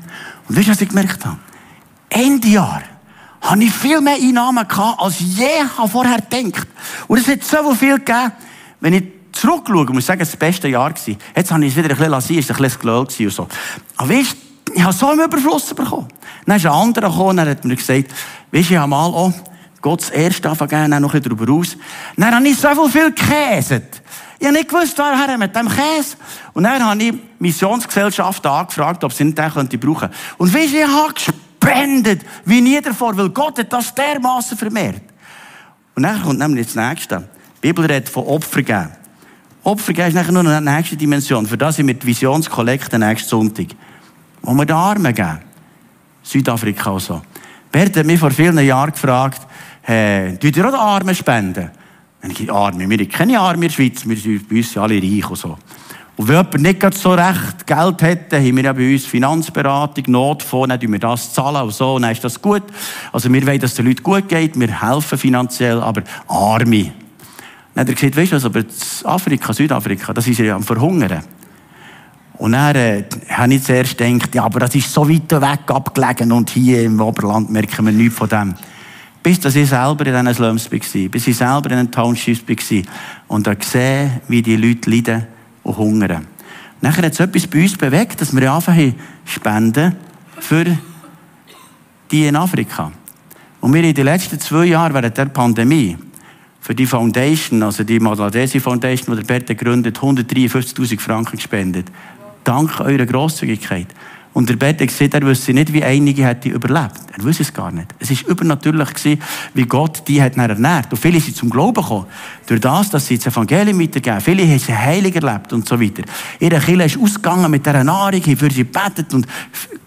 Und 0.47 0.57
weißt 0.57 0.67
du, 0.67 0.71
was 0.71 0.81
ich 0.81 0.89
gemerkt 0.89 1.25
habe? 1.25 1.37
Ende 2.09 2.47
Jahr 2.47 2.83
habe 3.41 3.63
ich 3.63 3.71
viel 3.71 4.01
mehr 4.01 4.15
Einnahmen 4.15 4.67
gehabt, 4.67 5.01
als 5.01 5.19
je 5.19 5.47
vorher 5.87 6.19
gedacht. 6.21 6.67
Und 7.07 7.17
es 7.17 7.27
hat 7.27 7.43
so 7.43 7.73
viel 7.73 7.97
gegeben, 7.97 8.31
wenn 8.79 8.93
ich 8.93 9.03
zurückschaue, 9.31 9.85
muss 9.85 9.99
ich 9.99 10.05
sagen, 10.05 10.19
das 10.19 10.35
beste 10.35 10.67
Jahr 10.67 10.91
gewesen. 10.91 11.17
Jetzt 11.35 11.51
habe 11.51 11.65
ich 11.65 11.71
es 11.71 11.77
wieder 11.77 11.89
ein 11.89 11.95
bisschen 11.95 12.11
lassen, 12.11 12.37
es 12.37 12.49
war 12.49 12.55
ein 12.57 12.63
bisschen 12.63 12.81
Glöll 12.81 12.99
und 12.99 13.31
so. 13.31 13.47
Aber 13.97 14.09
weißt, 14.09 14.35
ich 14.73 14.83
habe 14.83 14.93
so 14.93 15.11
im 15.11 15.19
Überfluss 15.19 15.73
bekommen. 15.73 16.07
Dann 16.45 16.57
ist 16.57 16.65
ein 16.65 16.71
anderer 16.71 17.09
gekommen, 17.09 17.39
und 17.39 17.49
hat 17.49 17.65
mir 17.65 17.75
gesagt, 17.75 18.11
weisst, 18.51 18.71
ich 18.71 18.77
habe 18.77 18.89
mal 18.89 19.05
auch 19.05 19.33
Gott 19.81 20.01
das 20.01 20.09
Erste 20.11 20.49
angefangen, 20.49 20.91
dann 20.91 21.01
noch 21.01 21.13
ein 21.13 21.21
bisschen 21.21 21.37
darüber 21.37 21.53
aus. 21.53 21.75
Dann 22.15 22.35
habe 22.35 22.47
ich 22.47 22.57
so 22.57 22.87
viel 22.87 23.11
gekäset. 23.11 24.01
Ich 24.39 24.47
habe 24.47 24.57
nicht 24.57 24.69
gewusst, 24.69 24.97
woher 24.97 25.37
mit 25.37 25.55
dem 25.55 25.67
Käse. 25.67 26.17
Und 26.53 26.63
dann 26.63 26.83
habe 26.83 27.03
ich 27.03 27.13
Missionsgesellschaft 27.39 28.45
angefragt, 28.45 29.03
ob 29.03 29.13
sie 29.13 29.25
nicht 29.25 29.37
den 29.37 29.51
könnte 29.51 29.77
brauchen. 29.77 30.09
Und 30.37 30.53
wie 30.53 30.59
ich 30.59 30.83
habe 30.83 31.13
gespendet, 31.13 32.21
wie 32.45 32.61
nie 32.61 32.81
davor, 32.81 33.15
weil 33.17 33.29
Gott 33.29 33.59
hat 33.59 33.71
das 33.71 33.93
dermaßen 33.93 34.57
vermehrt. 34.57 35.01
Und 35.95 36.03
dann 36.03 36.21
kommt 36.21 36.39
nämlich 36.39 36.67
das 36.67 36.75
Nächste. 36.75 37.27
Die 37.57 37.67
Bibel 37.67 37.85
redet 37.85 38.09
von 38.09 38.25
Opfer 38.25 38.63
geben. 38.63 38.89
Opfer 39.63 39.93
geben 39.93 40.07
ist 40.07 40.13
nachher 40.15 40.31
nur 40.31 40.45
eine 40.47 40.75
nächste 40.75 40.97
Dimension. 40.97 41.45
Für 41.45 41.57
das 41.57 41.75
sind 41.75 41.87
wir 41.87 41.93
die 41.93 42.07
Visionskollekte 42.07 42.97
nächsten 42.97 43.29
Sonntag. 43.29 43.67
Wo 44.41 44.53
wir 44.53 44.65
den 44.65 44.75
Armen 44.75 45.13
geben. 45.13 45.39
Südafrika 46.23 46.89
und 46.89 46.99
so. 46.99 47.21
Bert 47.71 47.95
hat 47.95 48.05
mich 48.05 48.19
vor 48.19 48.31
vielen 48.31 48.57
Jahren 48.65 48.91
gefragt, 48.91 49.41
hey, 49.81 50.37
tut 50.37 50.55
ihr 50.55 50.65
auch 50.65 50.71
den 50.71 50.79
Armen 50.79 51.15
spenden? 51.15 51.71
Dann 52.21 52.31
ich, 52.31 52.51
Arme, 52.51 52.87
wir 52.89 52.97
haben 52.97 53.09
keine 53.09 53.39
Arme 53.39 53.55
in 53.55 53.61
der 53.61 53.69
Schweiz, 53.69 54.07
wir 54.07 54.15
sind 54.15 54.47
bei 54.47 54.57
uns 54.57 54.77
alle 54.77 55.01
reich 55.01 55.29
und 55.29 55.37
so. 55.37 55.57
Und 56.17 56.27
wenn 56.27 56.35
jemand 56.35 56.61
nicht 56.61 56.93
so 56.93 57.13
recht 57.13 57.65
Geld 57.65 58.01
dann 58.29 58.45
haben 58.45 58.57
wir 58.57 58.63
ja 58.63 58.73
bei 58.73 58.93
uns 58.93 59.05
Finanzberatung, 59.05 60.03
Notfonds, 60.07 60.69
dann 60.69 60.79
tun 60.79 60.91
wir 60.91 60.99
das 60.99 61.33
zahlen 61.33 61.63
und 61.63 61.73
so, 61.73 61.95
und 61.95 62.03
dann 62.03 62.11
ist 62.11 62.23
das 62.23 62.39
gut. 62.39 62.63
Also 63.11 63.31
wir 63.31 63.47
wollen, 63.47 63.59
dass 63.59 63.71
es 63.71 63.77
den 63.77 63.87
Leuten 63.87 64.03
gut 64.03 64.29
geht, 64.29 64.59
wir 64.59 64.81
helfen 64.81 65.17
finanziell, 65.17 65.81
aber 65.81 66.03
Arme. 66.27 66.91
Dann 67.73 67.81
hat 67.81 67.89
er 67.89 67.95
gesagt, 67.95 68.17
weißt 68.17 68.33
du 68.33 68.35
was, 68.35 68.45
aber 68.45 68.63
Afrika, 69.05 69.53
Südafrika, 69.53 70.13
das 70.13 70.27
ist 70.27 70.39
ja 70.39 70.55
am 70.55 70.63
Verhungern. 70.63 71.23
Und 72.37 72.51
dann 72.51 72.75
äh, 72.75 73.03
habe 73.29 73.53
ich 73.53 73.63
zuerst 73.63 73.97
gedacht, 73.97 74.35
ja, 74.35 74.43
aber 74.43 74.61
das 74.61 74.75
ist 74.75 74.91
so 74.91 75.07
weit 75.07 75.31
weg 75.31 75.71
abgelegen 75.71 76.31
und 76.31 76.49
hier 76.49 76.83
im 76.83 76.99
Oberland 76.99 77.49
merken 77.49 77.85
wir 77.85 77.93
nichts 77.93 78.17
von 78.17 78.29
dem. 78.29 78.55
Bis 79.23 79.39
dass 79.39 79.55
ich 79.55 79.69
selber 79.69 80.05
in 80.05 80.13
diesen 80.13 80.33
Slums 80.33 80.71
war, 80.71 81.09
bis 81.09 81.27
ich 81.27 81.37
selber 81.37 81.71
in 81.71 81.77
den 81.77 81.91
Townships 81.91 82.43
war 82.47 82.83
und 83.27 83.45
da 83.45 83.53
gesehen, 83.53 84.21
wie 84.27 84.41
die 84.41 84.55
Leute 84.55 84.89
leiden 84.89 85.27
und 85.63 85.77
hungern. 85.77 86.27
Nachher 86.81 87.05
hat 87.05 87.13
es 87.13 87.19
etwas 87.19 87.45
bei 87.45 87.61
uns 87.61 87.77
bewegt, 87.77 88.19
dass 88.19 88.35
wir 88.35 88.51
anfangen 88.51 88.95
spenden 89.25 89.95
für 90.39 90.65
die 92.11 92.25
in 92.25 92.35
Afrika. 92.35 92.91
Und 93.59 93.73
wir 93.73 93.83
in 93.83 93.93
den 93.93 94.05
letzten 94.05 94.39
zwei 94.39 94.65
Jahren 94.65 94.93
während 94.93 95.15
der 95.15 95.25
Pandemie 95.25 95.95
für 96.59 96.73
die 96.73 96.87
Foundation, 96.87 97.61
also 97.61 97.83
die 97.83 97.99
Madladesi 97.99 98.59
Foundation, 98.59 99.15
die 99.15 99.23
der 99.23 99.27
Bert 99.27 99.47
gegründet 99.47 99.99
153.000 99.99 100.99
Franken 100.99 101.37
gespendet. 101.37 101.87
Dank 102.43 102.79
eurer 102.79 103.05
Grosszügigkeit. 103.05 103.87
Und 104.33 104.47
der 104.47 104.55
Bett 104.55 104.79
hat 104.79 104.87
gesagt, 104.87 105.13
er 105.13 105.23
wüsste 105.23 105.53
nicht, 105.53 105.73
wie 105.73 105.83
einige 105.83 106.25
hätte 106.25 106.49
überlebt. 106.49 106.95
Er 107.17 107.23
wüsste 107.23 107.43
es 107.43 107.53
gar 107.53 107.69
nicht. 107.71 107.87
Es 107.99 108.09
war 108.11 108.31
übernatürlich 108.31 108.93
gewesen, 108.93 109.21
wie 109.53 109.63
Gott 109.63 110.03
die 110.07 110.21
hat 110.21 110.37
ernährt. 110.37 110.89
Und 110.89 110.97
viele 110.97 111.19
sind 111.19 111.35
zum 111.35 111.49
Glauben 111.49 111.81
gekommen. 111.81 112.05
Durch 112.47 112.61
das, 112.61 112.89
dass 112.89 113.07
sie 113.07 113.17
das 113.17 113.27
Evangelium 113.27 113.81
weitergeben. 113.81 114.21
Viele 114.21 114.43
haben 114.43 114.59
sie 114.59 114.73
heilig 114.73 115.15
erlebt 115.15 115.51
und 115.51 115.67
so 115.67 115.79
weiter. 115.79 116.03
Ihre 116.39 116.59
Kirche 116.59 116.83
ist 116.83 116.99
ausgegangen 116.99 117.51
mit 117.51 117.65
dieser 117.65 117.83
Nahrung, 117.83 118.21
haben 118.21 118.37
für 118.37 118.49
sie 118.49 118.63
gebetet 118.63 119.13
und 119.13 119.27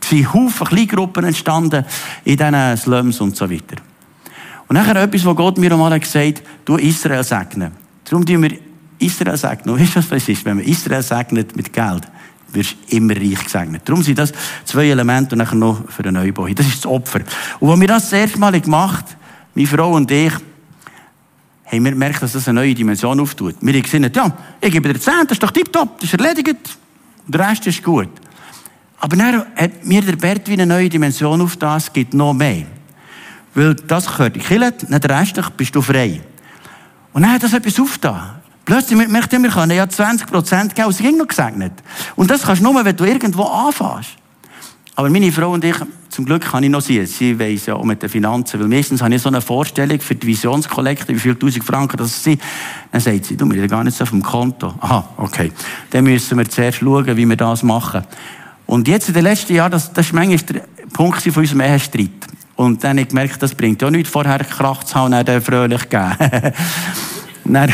es 0.00 0.10
sind 0.10 0.34
Haufen 0.34 0.66
Kleingruppen 0.66 1.24
entstanden 1.24 1.86
in 2.24 2.36
diesen 2.36 2.76
Slums 2.76 3.20
und 3.22 3.36
so 3.36 3.50
weiter. 3.50 3.76
Und 4.68 4.76
nachher 4.76 4.96
etwas, 4.96 5.24
was 5.24 5.36
Gott 5.36 5.56
mir 5.56 5.72
einmal 5.72 5.98
gesagt 5.98 6.38
hat, 6.38 6.42
du 6.66 6.76
Israel 6.76 7.24
segnen. 7.24 7.72
Darum 8.04 8.26
tun 8.26 8.42
wir 8.42 8.58
Israel 8.98 9.38
segnen. 9.38 9.78
Weißt 9.80 9.96
du, 9.96 10.00
was 10.00 10.08
das 10.08 10.28
ist? 10.28 10.44
Wenn 10.44 10.58
man 10.58 10.66
Israel 10.66 11.02
segnet 11.02 11.56
mit 11.56 11.72
Geld 11.72 12.02
wirst 12.54 12.76
immer 12.88 13.16
reich 13.16 13.42
gesegnet. 13.44 13.82
Darum 13.84 14.02
sind 14.02 14.18
das 14.18 14.32
zwei 14.64 14.88
Elemente 14.88 15.34
und 15.34 15.38
nachher 15.38 15.56
noch 15.56 15.90
für 15.90 16.02
den 16.02 16.14
Neubau. 16.14 16.48
Das 16.48 16.66
ist 16.66 16.84
das 16.84 16.86
Opfer. 16.86 17.20
Und 17.60 17.70
als 17.70 17.80
wir 17.80 17.88
das 17.88 18.10
das 18.10 18.32
gemacht 18.62 19.04
haben, 19.06 19.16
meine 19.54 19.66
Frau 19.66 19.92
und 19.92 20.10
ich, 20.10 20.32
haben 21.66 21.84
wir 21.84 21.92
gemerkt, 21.92 22.22
dass 22.22 22.32
das 22.32 22.48
eine 22.48 22.60
neue 22.60 22.74
Dimension 22.74 23.18
auftut. 23.20 23.56
Wir 23.60 23.74
haben 23.74 23.82
gesagt, 23.82 24.16
ja, 24.16 24.36
ich 24.60 24.72
gebe 24.72 24.92
dir 24.92 25.00
10, 25.00 25.12
das 25.22 25.32
ist 25.32 25.42
doch 25.42 25.50
tiptop, 25.50 26.00
das 26.00 26.12
ist 26.12 26.20
erledigt. 26.20 26.78
Der 27.26 27.48
Rest 27.48 27.66
ist 27.66 27.82
gut. 27.82 28.10
Aber 28.98 29.16
dann 29.16 29.44
hat 29.56 29.84
mir 29.84 30.02
der 30.02 30.16
Bert 30.16 30.48
wie 30.48 30.54
eine 30.54 30.66
neue 30.66 30.88
Dimension 30.88 31.40
auf 31.40 31.56
das, 31.56 31.92
gibt 31.92 32.14
noch 32.14 32.32
mehr. 32.32 32.66
Weil 33.54 33.74
das 33.74 34.06
gehört 34.06 34.36
in 34.36 34.42
die 34.42 34.58
nicht 34.58 35.04
der 35.04 35.20
Rest 35.20 35.40
bist 35.56 35.74
du 35.74 35.82
frei. 35.82 36.20
Und 37.12 37.22
dann 37.22 37.32
hat 37.32 37.42
das 37.42 37.52
etwas 37.52 37.78
aufgetan. 37.78 38.43
Plötzlich 38.64 39.08
möchte 39.08 39.42
wir 39.42 39.50
können 39.50 39.76
ja 39.76 39.88
20 39.88 40.26
Prozent 40.26 40.74
geben, 40.74 40.88
es 40.88 40.98
ging 40.98 41.16
noch 41.16 41.28
gesegnet. 41.28 41.72
Und 42.16 42.30
das 42.30 42.42
kannst 42.42 42.62
du 42.62 42.72
nur, 42.72 42.84
wenn 42.84 42.96
du 42.96 43.04
irgendwo 43.04 43.44
anfängst. 43.44 44.16
Aber 44.96 45.10
meine 45.10 45.32
Frau 45.32 45.50
und 45.50 45.64
ich, 45.64 45.74
zum 46.08 46.24
Glück 46.24 46.42
kann 46.42 46.62
ich 46.62 46.70
noch 46.70 46.80
sie. 46.80 47.04
Sie 47.06 47.38
weiss 47.38 47.66
ja 47.66 47.74
auch 47.74 47.84
mit 47.84 48.00
den 48.00 48.08
Finanzen. 48.08 48.60
Weil 48.60 48.68
meistens 48.68 49.02
habe 49.02 49.14
ich 49.14 49.20
so 49.20 49.28
eine 49.28 49.40
Vorstellung 49.40 49.98
für 49.98 50.14
die 50.14 50.28
Visionskollekte, 50.28 51.12
wie 51.12 51.18
viel 51.18 51.34
tausend 51.34 51.64
Franken 51.64 51.96
das 51.96 52.22
sind. 52.22 52.40
Dann 52.92 53.00
sagt 53.00 53.24
sie, 53.24 53.36
du, 53.36 53.50
wir 53.50 53.60
haben 53.62 53.68
gar 53.68 53.82
nicht 53.82 53.96
so 53.96 54.04
auf 54.04 54.10
dem 54.10 54.22
Konto. 54.22 54.72
Aha, 54.80 55.08
okay. 55.16 55.50
Dann 55.90 56.04
müssen 56.04 56.38
wir 56.38 56.48
zuerst 56.48 56.78
schauen, 56.78 57.16
wie 57.16 57.26
wir 57.26 57.36
das 57.36 57.64
machen. 57.64 58.04
Und 58.66 58.86
jetzt 58.86 59.08
in 59.08 59.14
den 59.14 59.24
letzten 59.24 59.54
Jahren, 59.54 59.72
das, 59.72 59.92
das 59.92 60.06
ist 60.06 60.12
manchmal 60.12 60.38
der 60.38 60.62
Punkt 60.92 61.20
von 61.20 61.42
unserem 61.42 61.60
Ehestreit. 61.60 62.10
Und 62.54 62.84
dann 62.84 62.90
habe 62.90 63.00
ich 63.00 63.08
gemerkt, 63.08 63.42
das 63.42 63.54
bringt 63.54 63.82
ja 63.82 63.90
nichts, 63.90 64.10
vorher 64.10 64.38
Krach 64.38 64.84
zu 64.84 64.94
haben 64.94 65.12
und 65.12 65.28
dann 65.28 65.42
fröhlich 65.42 65.88
geben. 65.88 66.16
dann, 67.44 67.72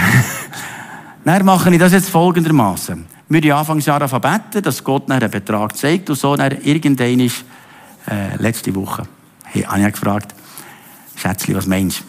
dann 1.24 1.44
mache 1.44 1.70
ich 1.70 1.78
das 1.78 1.92
jetzt 1.92 2.10
folgendermaßen 2.10 3.06
wir 3.30 3.40
die 3.40 3.52
Anfangsjahr 3.52 4.06
beten, 4.20 4.62
dass 4.62 4.82
Gott 4.82 5.08
nach 5.08 5.20
einen 5.20 5.30
Betrag 5.30 5.76
zeigt 5.76 6.10
und 6.10 6.16
so 6.16 6.34
dann 6.34 6.50
irgendein 6.62 7.20
ist, 7.20 7.44
äh, 8.10 8.36
letzte 8.36 8.74
Woche, 8.74 9.04
hey, 9.44 9.64
ich 9.64 9.92
gefragt, 9.92 10.34
Schätzli, 11.14 11.54
was 11.54 11.66
meinst 11.66 12.00
du? 12.00 12.04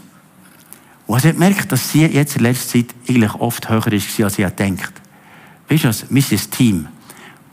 Und 1.05 1.19
ich 1.19 1.25
habe 1.25 1.33
gemerkt, 1.33 1.71
dass 1.71 1.91
sie 1.91 2.05
jetzt 2.05 2.37
in 2.37 2.43
letzter 2.43 2.79
Zeit 2.79 2.95
eigentlich 3.07 3.33
oft 3.35 3.69
höher 3.69 3.93
ist, 3.93 4.19
als 4.19 4.35
sie 4.35 4.45
denkt. 4.45 4.93
Weißt 5.69 5.83
du 5.83 5.89
was? 5.89 6.05
Wir 6.09 6.21
sind 6.23 6.41
ein 6.41 6.51
Team. 6.51 6.87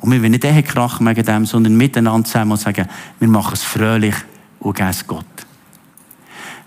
Und 0.01 0.12
wir 0.12 0.21
wollen 0.23 0.31
nicht 0.31 0.44
eher 0.44 0.62
krachen 0.62 1.07
wegen 1.07 1.25
dem, 1.25 1.44
sondern 1.44 1.77
miteinander 1.77 2.25
zusammen 2.25 2.53
und 2.53 2.61
sagen, 2.61 2.88
wir 3.18 3.29
machen 3.29 3.53
es 3.53 3.64
fröhlich 3.64 4.14
und 4.61 4.77
geben 4.77 4.88
es 4.88 5.07
Gott. 5.07 5.27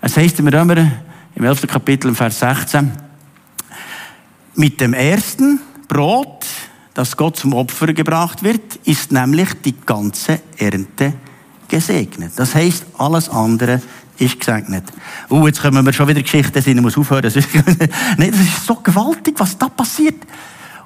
Es 0.02 0.16
heisst 0.16 0.38
im 0.38 0.48
Römer, 0.48 0.76
im 1.34 1.44
11. 1.44 1.66
Kapitel, 1.66 2.08
im 2.08 2.14
Vers 2.14 2.38
16, 2.38 2.92
mit 4.54 4.80
dem 4.80 4.94
ersten 4.94 5.60
Brot 5.88 6.46
dass 6.94 7.16
Gott 7.16 7.36
zum 7.36 7.54
Opfer 7.54 7.92
gebracht 7.92 8.42
wird, 8.42 8.76
ist 8.84 9.12
nämlich 9.12 9.48
die 9.64 9.74
ganze 9.86 10.40
Ernte 10.58 11.14
gesegnet. 11.68 12.32
Das 12.36 12.54
heißt, 12.54 12.84
alles 12.98 13.28
andere 13.28 13.80
ist 14.18 14.38
gesegnet. 14.38 14.84
Uh, 15.30 15.46
jetzt 15.46 15.62
kommen 15.62 15.84
wir 15.84 15.92
schon 15.92 16.08
wieder 16.08 16.22
Geschichten 16.22 16.60
sind, 16.60 16.76
ich 16.76 16.82
muss 16.82 16.98
aufhören. 16.98 17.22
Das 17.22 17.34
nee, 18.18 18.30
das 18.30 18.40
ist 18.40 18.66
so 18.66 18.76
gewaltig, 18.76 19.34
was 19.38 19.56
da 19.56 19.68
passiert. 19.68 20.26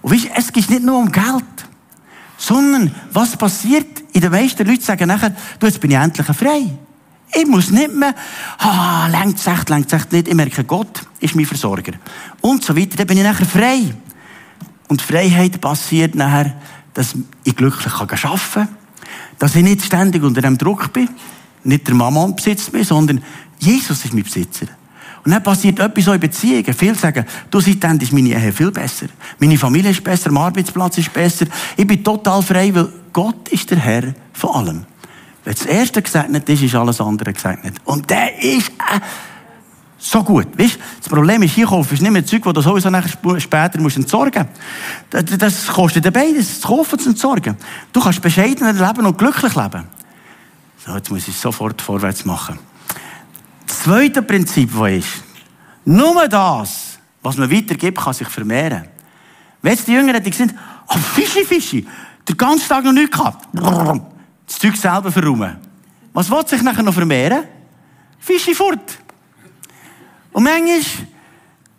Und 0.01 0.13
weißt, 0.13 0.31
es 0.37 0.53
geht 0.53 0.71
nicht 0.71 0.85
nur 0.85 0.99
um 0.99 1.11
Geld, 1.11 1.45
sondern 2.39 2.95
was 3.13 3.37
passiert? 3.37 4.05
In 4.13 4.21
den 4.21 4.31
meisten 4.31 4.67
Leuten 4.67 4.83
sagen 4.83 5.09
nachher, 5.09 5.35
du, 5.59 5.67
jetzt 5.67 5.81
bin 5.81 5.91
ich 5.91 5.97
endlich 5.97 6.27
frei. 6.27 6.71
Ich 7.39 7.47
muss 7.47 7.71
nicht 7.71 7.95
mehr, 7.95 8.15
ah, 8.59 9.09
längt's 9.09 9.47
echt, 9.47 9.69
längt's 9.69 9.93
echt 9.93 10.11
nicht. 10.11 10.27
Ich 10.27 10.35
merke, 10.35 10.65
Gott 10.65 11.03
ist 11.21 11.37
mein 11.37 11.45
Versorger. 11.45 11.93
Und 12.41 12.65
so 12.65 12.75
weiter. 12.75 12.97
Dann 12.97 13.07
bin 13.07 13.19
ich 13.19 13.25
nachher 13.25 13.45
frei. 13.45 13.95
Und 14.89 15.03
Freiheit 15.03 15.61
passiert 15.61 16.15
nachher, 16.15 16.55
dass 16.95 17.15
ich 17.45 17.55
glücklich 17.55 17.93
arbeiten 17.93 18.41
kann. 18.53 18.69
Dass 19.39 19.55
ich 19.55 19.63
nicht 19.63 19.85
ständig 19.85 20.23
unter 20.23 20.41
dem 20.41 20.57
Druck 20.57 20.93
bin. 20.95 21.11
Nicht 21.65 21.87
der 21.87 21.95
Mama 21.95 22.27
besitzt 22.29 22.73
mich, 22.73 22.89
sondern 22.89 23.23
Jesus 23.59 24.03
ist 24.03 24.15
mein 24.15 24.23
Besitzer. 24.23 24.67
Und 25.23 25.33
dann 25.33 25.43
passiert 25.43 25.79
etwas 25.79 26.07
in 26.07 26.21
Beziehungen. 26.21 26.73
Viele 26.73 26.95
sagen, 26.95 27.27
du, 27.51 27.61
seitdem 27.61 27.99
ist 27.99 28.13
meine 28.13 28.31
Ehe 28.31 28.53
viel 28.53 28.71
besser. 28.71 29.09
Meine 29.41 29.59
Familie 29.59 29.91
ist 29.91 30.03
besser, 30.03 30.31
mein 30.31 30.45
Arbeitsplatz 30.45 30.97
ist 30.99 31.13
besser. 31.13 31.47
Ich 31.77 31.87
bin 31.87 32.03
total 32.03 32.41
frei, 32.43 32.75
weil 32.75 32.89
Gott 33.13 33.49
ist 33.49 33.71
der 33.71 33.79
Herr 33.79 34.15
von 34.33 34.51
allem. 34.55 34.87
Wenn 35.47 35.55
das 35.55 35.65
Erste 35.65 36.03
gesegnet 36.03 36.49
ist, 36.49 36.61
ist 36.61 36.75
alles 36.75 37.01
andere 37.01 37.33
gesegnet. 37.33 37.77
Und 37.85 38.11
der 38.11 38.43
ist, 38.43 38.69
äh, 38.69 38.99
so 39.97 40.25
gut. 40.25 40.59
Weißt, 40.59 40.77
das 40.99 41.09
Problem 41.09 41.41
ist, 41.45 41.55
hier 41.55 41.69
kaufst 41.69 41.93
du 41.93 42.03
nicht 42.03 42.11
mehr 42.11 42.27
Zeug, 42.27 42.43
das 42.43 42.53
du 42.53 42.63
sowieso 42.63 43.39
später 43.39 43.81
musst 43.81 43.97
entsorgen 43.97 44.49
musst. 45.13 45.41
Das 45.41 45.69
kostet 45.69 46.05
dir 46.05 46.11
beides, 46.11 46.61
das 46.61 46.63
Kaufen 46.63 46.99
zu 46.99 47.11
entsorgen. 47.11 47.57
Du 47.93 48.01
kannst 48.01 48.21
bescheidener 48.21 48.73
leben 48.73 49.07
und 49.07 49.17
glücklich 49.17 49.55
leben. 49.55 49.85
So, 50.85 50.97
jetzt 50.97 51.13
muss 51.13 51.29
ich 51.29 51.37
sofort 51.37 51.81
vorwärts 51.81 52.25
machen. 52.25 52.59
Das 53.69 53.85
zweite 53.85 54.23
Prinzip, 54.23 54.73
das 54.77 54.91
ist, 54.91 55.09
nur 55.85 56.27
das, 56.27 56.99
was 57.23 57.37
man 57.37 57.53
weitergibt, 57.53 57.99
kann 57.99 58.15
sich 58.15 58.29
vermehren. 58.29 58.87
Wenn 59.63 59.75
jetzt 59.75 59.87
die 59.87 59.93
Jünger 59.93 60.19
die 60.19 60.33
sind, 60.33 60.57
oh, 60.89 60.99
Fischi, 60.99 61.45
Fischi, 61.45 61.87
den 62.29 62.37
ganzen 62.37 62.69
Tag 62.69 62.83
noch 62.83 62.91
nichts 62.91 63.17
gehabt. 63.17 63.47
Das 64.47 64.59
Zeug 64.59 64.77
selber 64.77 65.11
verräumen. 65.11 65.57
Was 66.13 66.31
will 66.31 66.47
sich 66.47 66.63
nachher 66.63 66.83
noch 66.83 66.95
vermehren? 66.95 67.45
Fischi 68.19 68.55
fort. 68.55 68.99
Und 70.33 70.45
manchmal, 70.45 70.81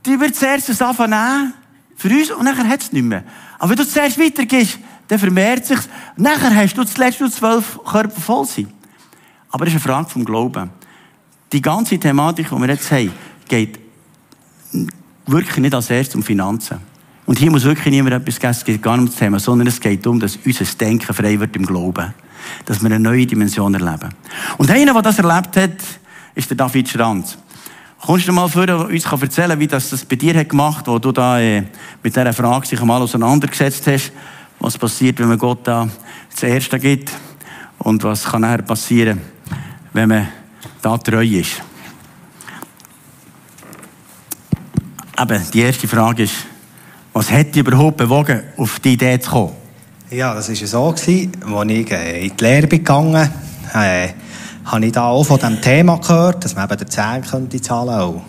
die 0.05 0.19
wird 0.19 0.35
zuerst 0.35 0.69
das 0.69 0.81
anfangen 0.81 1.53
für 1.95 2.09
uns 2.09 2.31
und 2.31 2.45
nachher 2.45 2.67
hat 2.67 2.81
es 2.81 2.91
nicht 2.91 3.03
mehr. 3.03 3.23
Aber 3.57 3.71
wenn 3.71 3.77
du 3.77 3.87
zuerst 3.87 4.19
weitergehst, 4.19 4.79
dann 5.07 5.19
vermehrt 5.19 5.65
sich 5.65 5.79
Nachher 6.15 6.53
hast 6.53 6.75
du 6.75 6.83
zuletzt 6.83 7.19
nur 7.19 7.31
zwölf 7.31 7.79
Körper 7.85 8.19
voll 8.21 8.45
sein. 8.45 8.67
Aber 9.49 9.65
das 9.65 9.73
ist 9.73 9.85
eine 9.85 9.93
Frage 9.93 10.09
vom 10.09 10.25
Glauben. 10.25 10.69
Die 11.51 11.61
ganze 11.61 11.97
Thematik, 11.97 12.49
die 12.49 12.55
wir 12.55 12.67
jetzt 12.67 12.91
haben, 12.91 13.11
geht 13.47 13.79
wirklich 15.25 15.57
nicht 15.57 15.73
als 15.73 15.89
erstes 15.89 16.15
um 16.15 16.23
Finanzen. 16.23 16.79
Und 17.25 17.39
hier 17.39 17.51
muss 17.51 17.63
wirklich 17.63 17.91
niemand 17.93 18.15
etwas 18.15 18.39
geben, 18.39 18.51
es 18.51 18.63
geht 18.63 18.81
gar 18.81 18.97
nicht 18.97 19.01
um 19.01 19.07
das 19.07 19.15
Thema, 19.15 19.39
sondern 19.39 19.67
es 19.67 19.79
geht 19.79 20.05
darum, 20.05 20.19
dass 20.19 20.37
unser 20.45 20.65
Denken 20.65 21.13
frei 21.13 21.39
wird 21.39 21.55
im 21.55 21.65
Glauben. 21.65 22.13
Dass 22.65 22.81
wir 22.81 22.87
eine 22.87 22.99
neue 22.99 23.25
Dimension 23.25 23.73
erleben. 23.73 24.09
Und 24.57 24.69
einer, 24.69 24.93
der 24.93 25.01
das 25.01 25.19
erlebt 25.19 25.55
hat, 25.57 25.77
ist 26.35 26.49
der 26.49 26.57
David 26.57 26.89
Schranz. 26.89 27.37
Kommst 28.01 28.27
du 28.27 28.31
mal 28.31 28.47
vor, 28.47 28.67
uns 28.69 29.05
erzählen, 29.05 29.59
wie 29.59 29.67
das, 29.67 29.89
das 29.89 30.05
bei 30.05 30.15
dir 30.15 30.37
hat 30.37 30.49
gemacht, 30.49 30.87
wo 30.87 30.99
du 30.99 31.11
da 31.11 31.39
äh, 31.39 31.63
mit 32.03 32.15
dieser 32.15 32.31
Frage 32.31 32.67
sich 32.67 32.79
einmal 32.79 33.01
auseinandergesetzt 33.01 33.87
hast, 33.87 34.11
was 34.59 34.77
passiert, 34.77 35.19
wenn 35.19 35.29
man 35.29 35.37
Gott 35.37 35.59
da 35.63 35.89
das 36.29 36.43
Erste 36.43 36.79
gibt 36.79 37.11
und 37.79 38.03
was 38.03 38.23
kann 38.23 38.41
nachher 38.41 38.61
passieren, 38.61 39.19
wenn 39.93 40.09
man 40.09 40.27
da 40.81 40.97
treu 40.97 41.25
ist. 41.25 41.61
Aber 45.15 45.39
die 45.39 45.61
erste 45.61 45.87
Frage 45.87 46.23
ist, 46.23 46.35
was 47.13 47.31
hat 47.31 47.55
dich 47.55 47.61
überhaupt 47.65 47.97
bewogen, 47.97 48.43
auf 48.57 48.79
die 48.79 48.93
Idee 48.93 49.19
zu 49.19 49.31
kommen? 49.31 49.66
Ja, 50.09 50.33
das 50.33 50.47
war 50.47 50.55
so, 50.55 50.85
als 50.85 51.05
ich 51.09 51.29
äh, 51.91 52.25
in 52.25 52.37
die 52.37 52.43
Lehre 52.43 52.67
gegangen 52.67 53.29
bin. 53.73 53.81
Äh, 53.81 54.07
habe 54.63 54.85
ich 54.85 54.93
da 54.93 55.07
auch 55.07 55.25
von 55.25 55.37
diesem 55.37 55.59
Thema 55.59 55.97
gehört, 55.97 56.45
dass 56.45 56.55
man 56.55 56.63
eben 56.63 56.77
den 56.77 56.87
10 56.89 57.23
könnte 57.23 57.61
zahlen 57.61 57.93
könnte. 57.93 58.21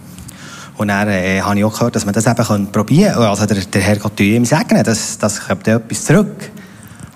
Und 0.77 0.89
dann 0.89 1.09
äh, 1.09 1.41
habe 1.41 1.57
ich 1.57 1.65
auch 1.65 1.73
gehört, 1.73 1.95
dass 1.95 2.05
man 2.05 2.15
das 2.15 2.27
eben 2.27 2.73
probieren 2.73 3.13
könnte. 3.13 3.29
Also 3.29 3.47
der, 3.47 3.59
der 3.59 3.81
Herr 3.81 3.97
Gott 3.97 4.19
ihm 4.19 4.45
segnen, 4.45 4.83
dass 4.83 5.19
das 5.19 5.47
kommt 5.47 5.69
etwas 5.69 6.05
zurück. 6.05 6.51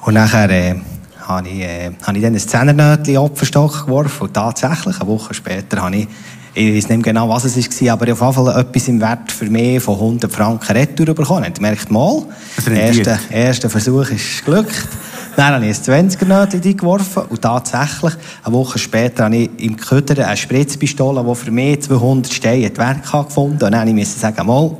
Und 0.02 0.14
nachher 0.14 0.48
äh, 0.50 0.76
habe 1.26 1.48
ich, 1.48 1.60
äh, 1.60 1.90
habe 2.06 2.18
ich 2.18 2.22
dann 2.22 2.34
ein 2.34 2.38
Zehnernötchen 2.38 3.18
Opferstock 3.18 3.86
geworfen 3.86 4.28
und 4.28 4.34
tatsächlich, 4.34 5.00
eine 5.00 5.08
Woche 5.08 5.34
später, 5.34 5.82
habe 5.82 5.96
ich, 5.96 6.08
ich 6.54 6.76
weiß 6.76 6.88
nicht 6.90 7.02
genau, 7.02 7.28
was 7.28 7.44
es 7.44 7.56
war, 7.56 7.92
aber 7.92 8.12
auf 8.12 8.20
jeden 8.20 8.32
Fall 8.32 8.60
etwas 8.60 8.88
im 8.88 9.00
Wert 9.00 9.32
für 9.32 9.46
mehr 9.46 9.80
von 9.80 9.94
100 9.94 10.30
Franken 10.30 10.72
Retour 10.72 11.14
bekommen. 11.14 11.50
Ich 11.52 11.60
merkt 11.60 11.90
mal, 11.90 12.22
der 12.66 12.74
erste, 12.74 13.18
erste 13.30 13.70
Versuch 13.70 14.10
ist 14.10 14.44
geglückt. 14.44 14.86
Dann 15.34 15.54
habe 15.54 15.66
ich 15.66 15.88
ein 15.88 16.10
20er-Nötchen 16.10 16.76
geworfen 16.76 17.22
und 17.30 17.40
tatsächlich, 17.40 18.12
eine 18.44 18.54
Woche 18.54 18.78
später 18.78 19.24
habe 19.24 19.36
ich 19.36 19.50
im 19.58 19.78
Köder 19.78 20.26
eine 20.26 20.36
Spritzpistole, 20.36 21.24
die 21.26 21.34
für 21.34 21.50
mich 21.50 21.80
200 21.82 22.30
Steine 22.30 22.76
Werk 22.76 23.10
gefunden 23.10 23.64
Und 23.64 23.72
dann 23.72 23.88
musste 23.94 24.16
ich 24.16 24.20
sagen, 24.20 24.46
mal, 24.46 24.76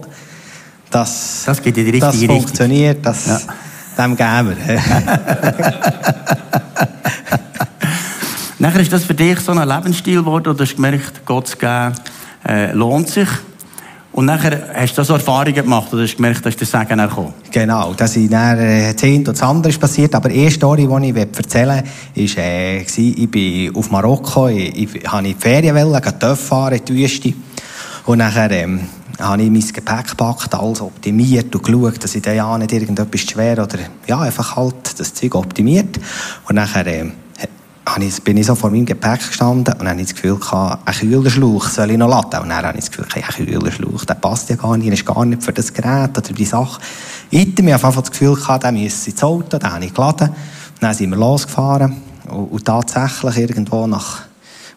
das, 0.91 1.45
das, 1.47 1.63
geht 1.63 1.79
in 1.79 1.91
die 1.91 2.01
das 2.01 2.23
funktioniert, 2.23 3.07
das, 3.07 3.27
ja. 3.27 3.41
dem 3.97 4.15
geben 4.15 4.55
wir. 4.67 4.79
Nachher 8.63 8.79
ist 8.79 8.93
das 8.93 9.03
für 9.03 9.15
dich 9.15 9.41
so 9.41 9.51
ein 9.51 9.69
Lebensstil 9.69 10.21
geworden, 10.21 10.51
und 10.51 10.61
du 10.61 10.63
hast 10.63 10.77
gemerkt, 10.77 11.27
Gott 11.27 11.49
zu 11.49 11.57
geben, 11.57 11.97
äh, 12.47 12.71
lohnt 12.71 13.09
sich. 13.09 13.27
Und 14.13 14.27
nachher 14.27 14.71
hast 14.73 14.97
du 14.97 15.03
so 15.03 15.15
Erfahrungen 15.15 15.53
gemacht 15.53 15.93
oder 15.93 16.05
hast 16.05 16.15
gemerkt, 16.15 16.47
dass 16.47 16.55
der 16.55 16.69
Segen 16.69 17.01
herkommt? 17.01 17.35
Genau, 17.51 17.93
dass 17.93 18.15
ich 18.15 18.31
dann, 18.31 18.61
äh, 18.61 18.95
das 18.95 19.03
und 19.03 19.25
das 19.25 19.43
andere 19.43 19.71
ist 19.73 19.81
passiert. 19.81 20.15
Aber 20.15 20.29
eine 20.29 20.49
Story, 20.49 20.87
die 20.87 21.11
ich 21.11 21.17
erzählen 21.17 21.83
will, 22.15 22.25
ist, 22.25 22.39
äh, 22.39 22.83
ich 22.83 23.29
bin 23.29 23.75
auf 23.75 23.91
Marokko, 23.91 24.47
ich, 24.47 24.95
ich, 24.95 25.11
habe 25.11 25.27
in 25.27 25.35
die 25.35 25.41
Ferien 25.41 25.75
wollen, 25.75 26.01
Töpf 26.01 26.47
fahren 26.47 26.75
in 26.75 26.85
die 26.85 26.95
Wüste. 26.95 27.35
Und 28.07 28.19
nachher, 28.19 28.53
ähm, 28.53 28.83
habe 29.19 29.43
ich 29.43 29.51
mein 29.51 29.61
Gepäck 29.61 30.11
gepackt, 30.11 30.55
alles 30.55 30.81
optimiert 30.81 31.53
und 31.53 31.65
geschaut, 31.65 32.05
dass 32.05 32.15
ich 32.15 32.23
da 32.23 32.33
ja 32.33 32.57
nicht 32.59 32.73
irgendetwas 32.73 33.23
schwer 33.23 33.55
oder, 33.55 33.79
ja, 34.07 34.21
einfach 34.21 34.55
halt 34.55 35.01
das 35.01 35.15
Zeug 35.15 35.35
optimiert. 35.35 35.99
Und 36.49 36.55
nachher, 36.55 36.87
ähm, 36.87 37.13
bin 38.25 38.37
ich 38.37 38.47
so 38.47 38.55
vor 38.55 38.71
meinem 38.71 38.87
Gepäck 38.87 39.27
gestanden 39.27 39.75
und 39.79 39.89
hatte 39.89 40.03
das 40.03 40.15
Gefühl, 40.15 40.39
ein 40.53 40.95
Kühlerschlauch 40.95 41.69
soll 41.69 41.91
ich 41.91 41.99
noch 41.99 42.09
laden. 42.09 42.43
Und 42.43 42.49
dann 42.49 42.65
habe 42.65 42.79
ich 42.79 42.85
das 42.85 42.91
Gefühl, 42.91 43.07
ein 43.15 43.47
Kühlerschlauch, 43.47 44.05
der 44.05 44.15
passt 44.15 44.51
ja 44.51 44.57
gar 44.57 44.77
nicht, 44.77 44.93
ist 44.93 45.05
gar 45.05 45.25
nicht 45.25 45.43
für 45.43 45.53
das 45.53 45.73
Gerät 45.73 46.17
oder 46.17 46.33
die 46.33 46.45
Sache. 46.45 46.81
Item, 47.31 47.69
ich 47.69 47.75
hatte 47.75 48.01
das 48.01 48.11
Gefühl, 48.11 48.39
der 48.63 48.73
müsse 48.73 49.11
ins 49.11 49.23
Auto, 49.23 49.59
den 49.59 49.73
habe 49.73 49.85
ich 49.85 49.95
geladen. 49.95 50.31
Dann 50.81 50.95
sind 50.95 51.11
wir 51.11 51.17
losgefahren 51.17 51.97
und, 52.29 52.53
und 52.53 52.65
tatsächlich 52.65 53.37
irgendwo 53.39 53.87
nach, 53.87 54.23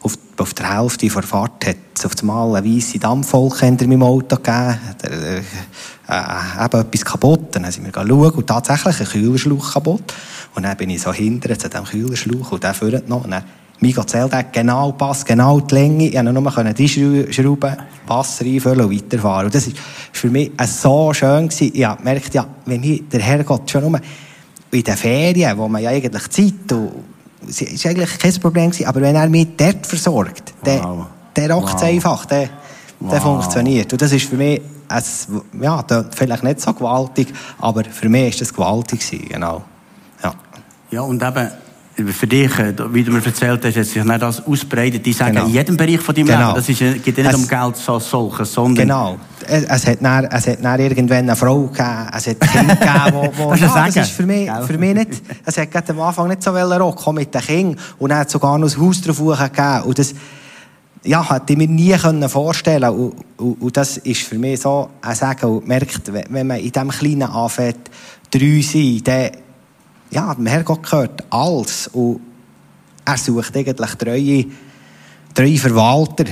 auf, 0.05 0.17
auf 0.37 0.53
der 0.53 0.79
Hälfte 0.79 1.07
der 1.07 1.23
Fahrt 1.23 1.65
hat 1.65 1.77
es 1.95 2.05
auf 2.05 2.11
einmal 2.21 2.55
eine 2.55 2.67
weisse 2.75 2.99
Dampfwolke 2.99 3.65
hinter 3.65 3.87
meinem 3.87 4.03
Auto 4.03 4.35
gegeben, 4.35 4.77
äh, 5.03 5.37
äh, 5.37 6.65
eben 6.65 6.81
etwas 6.81 7.05
kaputt. 7.05 7.55
Dann 7.55 7.71
sind 7.71 7.85
wir 7.85 7.91
schauen 7.91 8.31
und 8.31 8.47
tatsächlich 8.47 8.99
ein 8.99 9.07
Kühlerschlauch 9.07 9.73
kaputt. 9.73 10.13
Und 10.53 10.63
dann 10.63 10.77
bin 10.77 10.91
ich 10.91 11.01
so 11.01 11.11
hinterher 11.11 11.57
zu 11.57 11.69
diesem 11.69 11.85
Kühlerschlauch 11.85 12.51
und 12.51 12.63
der 12.63 12.75
führt 12.75 13.09
noch. 13.09 13.23
Und 13.23 13.31
dann, 13.31 13.43
hat 14.31 14.53
genau 14.53 14.91
passt, 14.91 15.25
genau 15.25 15.59
die 15.59 15.73
Länge. 15.73 16.07
Ich 16.07 16.13
konnte 16.13 16.33
nur 16.33 16.73
die 16.73 16.87
Schrauben, 16.87 17.75
Wasser 18.05 18.45
einfüllen 18.45 18.85
und 18.85 18.95
weiterfahren. 18.95 19.47
Und 19.47 19.55
das 19.55 19.67
war 19.67 19.73
für 20.11 20.29
mich 20.29 20.51
so 20.67 21.13
schön. 21.13 21.49
Gewesen. 21.49 21.71
Ich 21.73 21.97
gemerkt, 21.97 22.33
ja, 22.33 22.47
wenn 22.65 22.81
mir 22.81 23.01
der 23.01 23.21
Herrgott 23.21 23.69
schon 23.69 23.89
nur 23.89 23.99
in 24.71 24.83
den 24.83 24.97
Ferien, 24.97 25.57
wo 25.57 25.67
man 25.67 25.81
ja 25.81 25.89
eigentlich 25.89 26.29
Zeit 26.29 26.71
und 26.71 27.14
es 27.47 27.83
war 27.83 27.91
eigentlich 27.91 28.17
kein 28.17 28.33
Problem 28.39 28.71
gewesen, 28.71 28.87
aber 28.87 29.01
wenn 29.01 29.15
er 29.15 29.29
mich 29.29 29.47
dort 29.57 29.85
versorgt, 29.85 30.53
wow. 30.61 31.05
der, 31.35 31.47
der 31.47 31.55
rockt 31.55 31.73
wow. 31.73 31.83
einfach, 31.83 32.25
der, 32.25 32.49
wow. 32.99 33.11
der 33.11 33.21
funktioniert. 33.21 33.91
Und 33.93 34.01
das 34.01 34.11
ist 34.11 34.27
für 34.27 34.37
mich, 34.37 34.61
es, 34.89 35.27
ja, 35.59 35.83
vielleicht 36.11 36.43
nicht 36.43 36.61
so 36.61 36.73
gewaltig, 36.73 37.33
aber 37.59 37.83
für 37.83 38.09
mich 38.09 38.33
war 38.33 38.39
das 38.39 38.53
gewaltig 38.53 38.99
gewesen, 38.99 39.29
genau. 39.29 39.63
Ja. 40.23 40.33
ja, 40.91 41.01
und 41.01 41.21
eben, 41.21 41.51
für 41.95 42.27
dich, 42.27 42.59
äh, 42.59 42.73
wie 42.93 43.03
du 43.03 43.11
mir 43.11 43.25
erzählt 43.25 43.63
hast, 43.63 43.77
hat 43.77 43.85
sich 43.85 44.03
nicht 44.03 44.21
das 44.21 44.45
ausbreitet. 44.45 45.05
Die 45.05 45.13
sagen 45.13 45.35
genau. 45.35 45.47
in 45.47 45.53
jedem 45.53 45.77
Bereich 45.77 45.99
von 45.99 46.13
deinem 46.13 46.27
genau. 46.27 46.39
Leben, 46.39 46.55
das 46.55 46.69
ist, 46.69 46.81
äh, 46.81 46.93
geht 46.99 47.17
nicht 47.17 47.29
es, 47.29 47.35
um 47.35 47.47
Geld 47.47 47.89
als 47.89 48.09
solches, 48.09 48.53
sondern... 48.53 48.87
Genau. 48.87 49.17
Es, 49.47 49.63
es, 49.63 49.87
hat 49.87 49.99
dann, 50.01 50.25
es 50.25 50.47
hat 50.47 50.63
dann 50.63 50.79
irgendwann 50.79 51.17
eine 51.19 51.35
Frau 51.35 51.67
gegeben, 51.67 52.09
es 52.15 52.27
hat 52.27 52.39
Kinder 52.39 52.75
gegeben, 52.75 53.13
wo, 53.13 53.31
wo 53.37 53.49
das, 53.51 53.61
ja, 53.61 53.85
das 53.85 53.95
ist 53.95 54.11
für 54.11 54.25
mich, 54.25 54.49
für 54.67 54.77
mich 54.77 54.93
nicht... 54.93 55.21
Es 55.45 55.57
hat 55.57 55.71
gerade 55.71 55.91
am 55.91 56.01
Anfang 56.01 56.27
nicht 56.27 56.43
so 56.43 56.51
Rock 56.51 57.13
mit 57.13 57.33
den 57.33 57.41
Kindern 57.41 57.79
und 57.99 58.09
dann 58.09 58.19
hat 58.19 58.29
sogar 58.29 58.57
noch 58.57 58.75
ein 58.75 58.81
Haus 58.81 59.01
drauf 59.01 59.17
gegeben. 59.17 59.81
Und 59.83 59.99
das 59.99 60.13
ja, 61.05 61.29
hätte 61.29 61.53
ich 61.53 61.57
mir 61.57 61.67
nie 61.67 61.95
vorstellen 62.27 62.81
können. 62.81 62.99
Und, 62.99 63.13
und, 63.37 63.61
und, 63.61 63.77
das 63.77 63.97
ist 63.97 64.21
für 64.23 64.37
mich 64.37 64.61
so 64.61 64.89
ein 65.01 65.15
Sagen. 65.15 65.45
Und 65.45 65.67
merkt, 65.67 66.11
wenn 66.11 66.47
man 66.47 66.57
in 66.57 66.71
diesem 66.71 66.89
Kleinen 66.89 67.23
anfängt, 67.23 67.91
drei 68.31 68.61
sein, 68.61 69.01
dann 69.03 69.44
ja, 70.11 70.33
dem 70.33 70.45
Herrgott 70.45 70.83
gehört 70.83 71.23
alles. 71.29 71.87
Und 71.89 72.21
er 73.03 73.17
sucht 73.17 73.55
eigentlich 73.55 73.95
treue, 73.95 74.45
treue 75.33 75.57
Verwalter. 75.57 76.25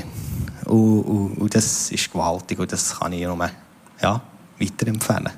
Und, 0.66 1.02
und, 1.02 1.38
und, 1.40 1.56
das 1.56 1.92
ist 1.92 2.12
gewaltig 2.12 2.58
und 2.58 2.72
das 2.72 2.98
kann 2.98 3.12
ich 3.12 3.24
nur 3.24 3.50
ja, 4.02 4.22
weiterempfehlen. 4.60 5.30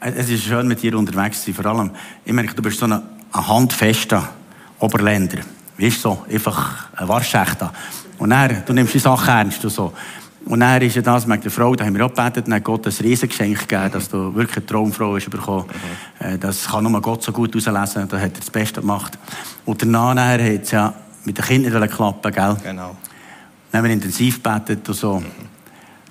Es 0.00 0.28
ist 0.28 0.44
schön, 0.44 0.66
mit 0.66 0.82
dir 0.82 0.98
unterwegs 0.98 1.42
zu 1.42 1.52
sein. 1.52 1.62
Vor 1.62 1.66
allem, 1.66 1.90
ich 2.24 2.32
merke, 2.32 2.54
du 2.54 2.62
bist 2.62 2.78
so 2.78 2.86
ein, 2.86 3.02
handfester 3.32 4.30
Oberländer. 4.78 5.38
Weißt 5.78 5.96
du, 5.96 6.00
so, 6.00 6.24
einfach 6.30 6.92
ein 6.96 7.08
Warschächter. 7.08 7.72
Und 8.18 8.30
er, 8.30 8.48
du 8.60 8.72
nimmst 8.72 8.94
die 8.94 8.98
Sache 8.98 9.30
ernst 9.30 9.64
und 9.64 9.70
so. 9.70 9.92
Und 10.46 10.60
dann 10.60 10.82
ist 10.82 10.94
ja 10.94 11.02
das 11.02 11.26
mit 11.26 11.42
der 11.42 11.50
Frau, 11.50 11.74
da 11.74 11.86
haben 11.86 11.96
wir 11.96 12.04
auch 12.04 12.14
gebetet, 12.14 12.46
dann 12.46 12.54
hat 12.54 12.64
Gott 12.64 12.86
ein 12.86 12.92
Riesengeschenk 12.92 13.60
gegeben, 13.60 13.90
dass 13.92 14.10
du 14.10 14.34
wirklich 14.34 14.58
eine 14.58 14.66
Traumfrau 14.66 15.16
hast 15.16 15.30
bekommen. 15.30 15.64
Mhm. 16.20 16.40
Das 16.40 16.66
kann 16.66 16.84
nur 16.84 17.00
Gott 17.00 17.22
so 17.22 17.32
gut 17.32 17.56
auslesen, 17.56 18.08
da 18.08 18.18
hat 18.18 18.34
er 18.34 18.40
das 18.40 18.50
Beste 18.50 18.80
gemacht. 18.82 19.18
Und 19.64 19.82
danach 19.82 20.14
hat 20.16 20.40
es 20.40 20.70
ja 20.70 20.92
mit 21.24 21.38
den 21.38 21.44
Kindern 21.44 21.80
nicht 21.80 21.94
klappen, 21.94 22.30
gell? 22.30 22.56
Genau. 22.62 22.96
Dann 23.72 23.78
haben 23.78 23.88
wir 23.88 23.94
intensiv 23.94 24.42
gebetet 24.42 24.86
und 24.86 24.94
so. 24.94 25.20
Mhm. 25.20 25.24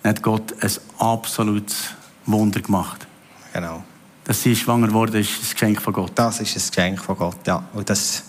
Dann 0.02 0.10
hat 0.10 0.24
Gott 0.24 0.54
ein 0.60 0.72
absolutes 0.98 1.94
Wunder 2.26 2.60
gemacht. 2.60 3.06
Genau. 3.54 3.84
Dass 4.24 4.42
sie 4.42 4.56
schwanger 4.56 4.92
wurde, 4.92 5.20
ist 5.20 5.30
ein 5.30 5.52
Geschenk 5.52 5.82
von 5.82 5.94
Gott. 5.94 6.14
Das 6.16 6.40
ist 6.40 6.56
ein 6.56 6.70
Geschenk 6.70 7.00
von 7.00 7.18
Gott, 7.18 7.46
ja. 7.46 7.64
Und 7.74 7.88
das 7.90 8.24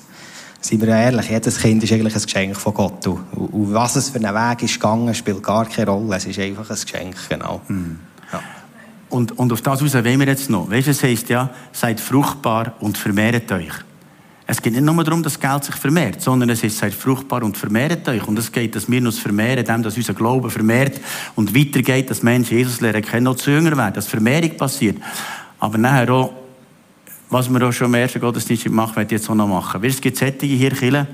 Seien 0.65 0.81
wir 0.81 0.89
ehrlich, 0.89 1.29
jedes 1.29 1.59
Kind 1.59 1.85
ist 1.85 1.93
eigentlich 1.93 2.15
ein 2.15 2.23
Geschenk 2.23 2.57
von 2.57 2.73
Gott. 2.73 3.07
Und, 3.07 3.19
und 3.35 3.75
was 3.75 3.97
es 3.97 4.09
für 4.09 4.17
einen 4.17 4.35
Weg 4.35 4.63
ist 4.63 4.73
gegangen, 4.73 5.15
spielt 5.15 5.43
gar 5.43 5.67
keine 5.67 5.91
Rolle. 5.91 6.17
Es 6.17 6.25
ist 6.25 6.39
einfach 6.39 6.71
ein 6.71 6.77
Geschenk, 6.81 7.17
genau. 7.29 7.61
Mhm. 7.69 7.99
Ja. 8.33 8.41
Und, 9.11 9.39
und 9.39 9.53
auf 9.53 9.61
das 9.61 9.83
raus 9.83 9.93
wollen 9.93 10.21
wir 10.21 10.27
jetzt 10.27 10.49
noch. 10.49 10.71
Weißt 10.71 10.87
du, 10.87 10.93
es 10.93 11.03
heisst 11.03 11.29
ja, 11.29 11.51
seid 11.71 12.01
fruchtbar 12.01 12.73
und 12.81 12.97
vermehrt 12.97 13.53
euch. 13.53 13.75
Es 14.47 14.63
geht 14.63 14.73
nicht 14.73 14.83
nur 14.83 15.05
darum, 15.05 15.23
dass 15.23 15.39
Geld 15.39 15.65
sich 15.65 15.75
vermehrt, 15.75 16.23
sondern 16.23 16.49
es 16.49 16.65
ist, 16.65 16.79
seid 16.79 16.95
fruchtbar 16.95 17.43
und 17.43 17.59
vermehrt 17.59 18.09
euch. 18.09 18.27
Und 18.27 18.39
es 18.39 18.51
geht, 18.51 18.75
dass 18.75 18.91
wir 18.91 19.03
uns 19.03 19.19
vermehren, 19.19 19.67
dem, 19.67 19.83
dass 19.83 19.99
unser 19.99 20.15
Glaube 20.15 20.49
vermehrt 20.49 20.99
und 21.37 21.55
weitergeht, 21.55 22.09
dass 22.09 22.23
Menschen 22.23 22.57
Jesus 22.57 22.81
lernen 22.81 23.03
kennen 23.03 23.27
und 23.27 23.39
zu 23.39 23.51
jünger 23.51 23.77
werden, 23.77 23.97
dass 23.97 24.07
Vermehrung 24.07 24.57
passiert. 24.57 24.97
Aber 25.61 25.77
nachher 25.77 26.11
auch, 26.11 26.33
was 27.31 27.49
wir 27.49 27.67
auch 27.67 27.73
schon 27.73 27.89
im 27.89 27.95
ersten 27.95 28.21
Gottesdienst 28.21 28.65
gemacht 28.65 28.97
haben, 28.97 29.09
jetzt 29.09 29.29
auch 29.29 29.35
noch 29.35 29.49
machen. 29.49 29.83
Weil 29.83 29.91
es 29.91 30.01
gibt 30.01 30.17
Sättige 30.17 30.55
hier, 30.55 30.73
Chile. 30.73 31.07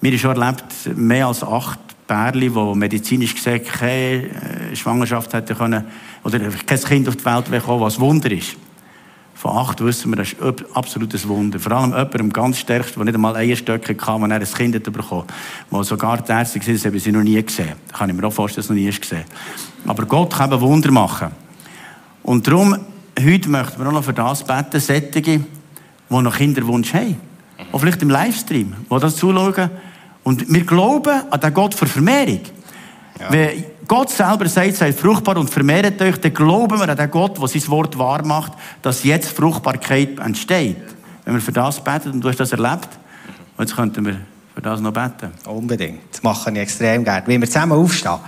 Wir 0.00 0.10
haben 0.10 0.18
schon 0.18 0.40
erlebt, 0.40 0.96
mehr 0.96 1.26
als 1.26 1.42
acht 1.42 1.78
Pärchen, 2.06 2.52
die 2.52 2.78
medizinisch 2.78 3.34
gesagt 3.34 3.66
keine 3.66 4.28
äh, 4.70 4.76
Schwangerschaft 4.76 5.32
hätten 5.32 5.56
können, 5.56 5.84
oder 6.24 6.38
kein 6.38 6.80
Kind 6.80 7.08
auf 7.08 7.16
die 7.16 7.24
Welt 7.24 7.50
bekommen, 7.50 7.80
was 7.80 7.98
Wunder 7.98 8.30
ist. 8.30 8.56
Von 9.34 9.56
acht 9.56 9.82
wissen 9.82 10.10
wir, 10.12 10.16
das 10.16 10.32
ist 10.32 10.40
ein 10.40 10.54
absolutes 10.74 11.26
Wunder. 11.26 11.58
Vor 11.58 11.72
allem 11.72 11.90
jemandem 11.90 12.32
ganz 12.32 12.58
stärksten, 12.58 13.00
der 13.00 13.06
nicht 13.06 13.14
einmal 13.14 13.34
Eierstöcke 13.34 13.94
kam, 13.94 14.22
wenn 14.22 14.30
er 14.30 14.38
ein 14.38 14.44
Kind 14.44 14.74
hat 14.76 14.84
bekommen 14.84 15.24
hat. 15.70 15.84
sogar 15.84 16.20
die 16.22 16.30
Ärzte 16.30 16.60
gesehen 16.60 16.74
das 16.74 16.84
haben 16.84 16.98
sie 16.98 17.10
noch 17.10 17.22
nie 17.22 17.42
gesehen. 17.42 17.72
Da 17.88 17.98
kann 17.98 18.10
ich 18.10 18.14
mir 18.14 18.24
auch 18.24 18.32
vorstellen, 18.32 18.62
dass 18.62 18.68
noch 18.68 18.76
nie 18.76 18.90
gesehen 18.90 19.24
Aber 19.86 20.04
Gott 20.04 20.34
kann 20.34 20.52
eben 20.52 20.60
Wunder 20.60 20.92
machen. 20.92 21.32
Und 22.22 22.46
darum 22.46 22.76
heute 23.18 23.48
möchten 23.48 23.80
wir 23.80 23.88
auch 23.88 23.92
noch 23.92 24.04
für 24.04 24.12
das 24.12 24.44
beten, 24.44 24.80
Sättige, 24.80 25.40
die 26.10 26.22
noch 26.22 26.36
Kinderwunsch 26.36 26.94
haben. 26.94 27.16
Oder 27.70 27.80
vielleicht 27.80 28.02
im 28.02 28.10
Livestream, 28.10 28.74
die 28.90 29.00
das 29.00 29.16
zuschauen. 29.16 29.70
Und 30.24 30.52
wir 30.52 30.64
glauben 30.64 31.22
an 31.30 31.40
den 31.40 31.54
Gott 31.54 31.74
für 31.74 31.86
Vermehrung. 31.86 32.40
Ja. 33.18 33.32
Wenn 33.32 33.64
Gott 33.86 34.10
selber 34.10 34.48
sagt, 34.48 34.76
seid 34.76 34.94
fruchtbar 34.94 35.36
und 35.36 35.50
vermehrt 35.50 36.00
euch, 36.00 36.16
dann 36.18 36.32
glauben 36.32 36.78
wir 36.78 36.88
an 36.88 36.96
den 36.96 37.10
Gott, 37.10 37.40
der 37.40 37.48
sein 37.48 37.68
Wort 37.68 37.98
wahr 37.98 38.24
macht, 38.24 38.52
dass 38.82 39.04
jetzt 39.04 39.32
Fruchtbarkeit 39.32 40.18
entsteht. 40.18 40.76
Wenn 41.24 41.34
wir 41.34 41.40
für 41.40 41.52
das 41.52 41.82
beten, 41.82 42.12
und 42.12 42.20
du 42.20 42.28
hast 42.28 42.40
das 42.40 42.52
erlebt, 42.52 42.88
und 43.56 43.68
jetzt 43.68 43.76
könnten 43.76 44.04
wir 44.04 44.20
für 44.54 44.62
das 44.62 44.80
noch 44.80 44.92
beten. 44.92 45.32
Unbedingt. 45.46 46.00
Das 46.10 46.22
mache 46.22 46.50
ich 46.50 46.58
extrem 46.58 47.04
gerne. 47.04 47.26
Wenn 47.26 47.40
wir 47.40 47.48
zusammen 47.48 47.72
aufstehen. 47.72 48.18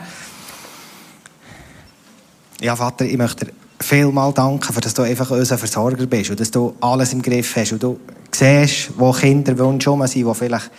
Ja, 2.60 2.76
Vater, 2.76 3.04
ich 3.04 3.16
möchte 3.16 3.52
vielmal 3.80 4.32
danken, 4.32 4.74
dass 4.80 4.94
du 4.94 5.02
einfach 5.02 5.30
unser 5.30 5.58
Versorger 5.58 6.06
bist 6.06 6.30
und 6.30 6.40
dass 6.40 6.50
du 6.50 6.74
alles 6.80 7.12
im 7.12 7.22
Griff 7.22 7.56
hast 7.56 7.72
und 7.72 7.82
du 7.82 7.98
siehst, 8.30 8.90
wo 8.96 9.12
Kinderwünsche 9.12 9.90
rum 9.90 10.06
sind, 10.06 10.26
die 10.26 10.34
vielleicht 10.34 10.70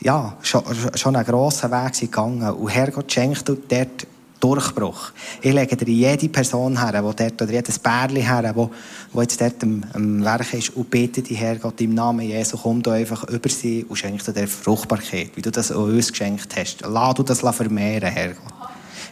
ja, 0.00 0.36
schon, 0.42 0.62
schon 0.94 1.16
einen 1.16 1.26
grossen 1.26 1.70
Weg 1.70 1.94
sind 1.94 2.12
gegangen. 2.12 2.50
Und 2.50 2.68
Herrgott 2.68 3.10
schenkt 3.10 3.48
dir 3.48 3.56
dort 3.68 4.06
Durchbruch. 4.38 5.12
Ich 5.40 5.52
lege 5.54 5.76
dir 5.76 5.88
jede 5.88 6.28
Person 6.28 6.78
her, 6.78 7.02
wo 7.02 7.12
dort, 7.12 7.40
oder 7.40 7.52
jedes 7.52 7.78
Bärli 7.78 8.22
her, 8.22 8.52
wo, 8.54 8.70
wo 9.12 9.22
jetzt 9.22 9.40
dort 9.40 9.62
am, 9.62 9.82
am 9.94 10.22
Werk 10.22 10.52
ist 10.52 10.76
und 10.76 10.90
bete 10.90 11.22
dich, 11.22 11.38
Herrgott, 11.40 11.80
im 11.80 11.94
Namen 11.94 12.28
Jesu, 12.28 12.58
komm 12.58 12.82
du 12.82 12.90
einfach 12.90 13.24
über 13.24 13.48
sie 13.48 13.86
und 13.88 13.96
schenk 13.96 14.22
dir 14.22 14.46
Fruchtbarkeit, 14.46 15.30
wie 15.34 15.42
du 15.42 15.50
das 15.50 15.70
uns 15.70 16.10
geschenkt 16.10 16.54
hast. 16.54 16.82
Lass 16.86 17.14
du 17.14 17.22
das 17.22 17.40
vermehren, 17.40 18.10
Herrgott. 18.10 18.52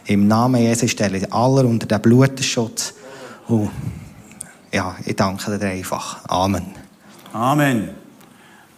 Im 0.05 0.27
Namen 0.27 0.61
Jesu 0.61 0.87
stelle 0.87 1.17
ich 1.17 1.33
aller 1.33 1.65
unter 1.65 1.87
den 1.87 2.01
Blutschutz 2.01 2.93
und 3.47 3.71
ja, 4.71 4.95
ich 5.05 5.15
danke 5.15 5.57
dir 5.57 5.67
einfach. 5.67 6.27
Amen. 6.27 6.65
Amen. 7.33 7.89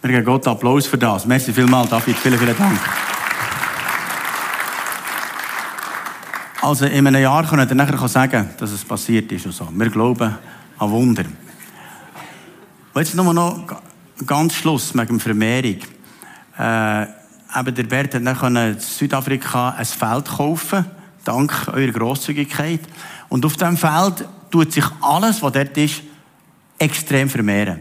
Wir 0.02 0.12
geben 0.12 0.26
Gott 0.26 0.48
Applaus 0.48 0.86
für 0.86 0.98
das. 0.98 1.26
Merci 1.26 1.54
vielmals, 1.54 1.90
David. 1.90 2.16
Vielen, 2.18 2.38
vielen 2.38 2.58
Dank. 2.58 2.80
Also 6.62 6.86
in 6.86 7.08
einem 7.08 7.22
Jahr 7.22 7.48
können 7.48 7.68
wir 7.68 7.76
nachher 7.76 8.08
sagen, 8.08 8.50
dass 8.58 8.72
es 8.72 8.84
passiert 8.84 9.32
ist 9.32 9.46
und 9.46 9.54
so. 9.54 9.68
Wir 9.72 9.90
glauben 9.90 10.36
an 10.78 10.92
Wunder. 10.92 11.24
Und 12.94 13.02
jetzt 13.02 13.16
nur 13.16 13.34
noch 13.34 13.82
ganz 14.26 14.54
Schluss 14.54 14.94
mit 14.94 15.08
dem 15.08 15.20
Vermehrung. 15.20 15.78
Äh, 16.58 17.04
eben 17.04 17.76
der 17.76 17.84
Bert 17.84 18.16
hat 18.16 18.26
dann 18.26 18.56
in 18.56 18.80
Südafrika 18.80 19.70
ein 19.78 19.86
Feld 19.86 20.26
kaufen, 20.26 20.86
dank 21.28 21.68
eurer 21.74 21.92
Grosszügigkeit. 21.92 22.82
Und 23.30 23.46
auf 23.46 23.54
diesem 23.54 23.78
Feld 23.78 24.28
tut 24.52 24.72
sich 24.72 24.86
alles, 25.02 25.42
was 25.42 25.54
dort 25.54 25.78
ist, 25.78 26.02
extrem 26.80 27.30
vermehren. 27.30 27.80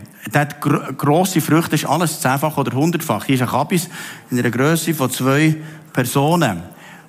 Gr 0.61 0.92
grosse 0.94 1.40
Früchte, 1.40 1.76
ist 1.76 1.87
alles 1.87 2.20
zehnfach 2.20 2.56
oder 2.56 2.76
hundertfach. 2.76 3.24
Hier 3.24 3.37
ist 3.37 3.42
ein 3.42 3.48
Kabis 3.48 3.88
in 4.30 4.38
einer 4.38 4.50
Größe 4.50 4.94
von 4.94 5.11
zwei 5.11 5.56
Personen. 5.92 6.62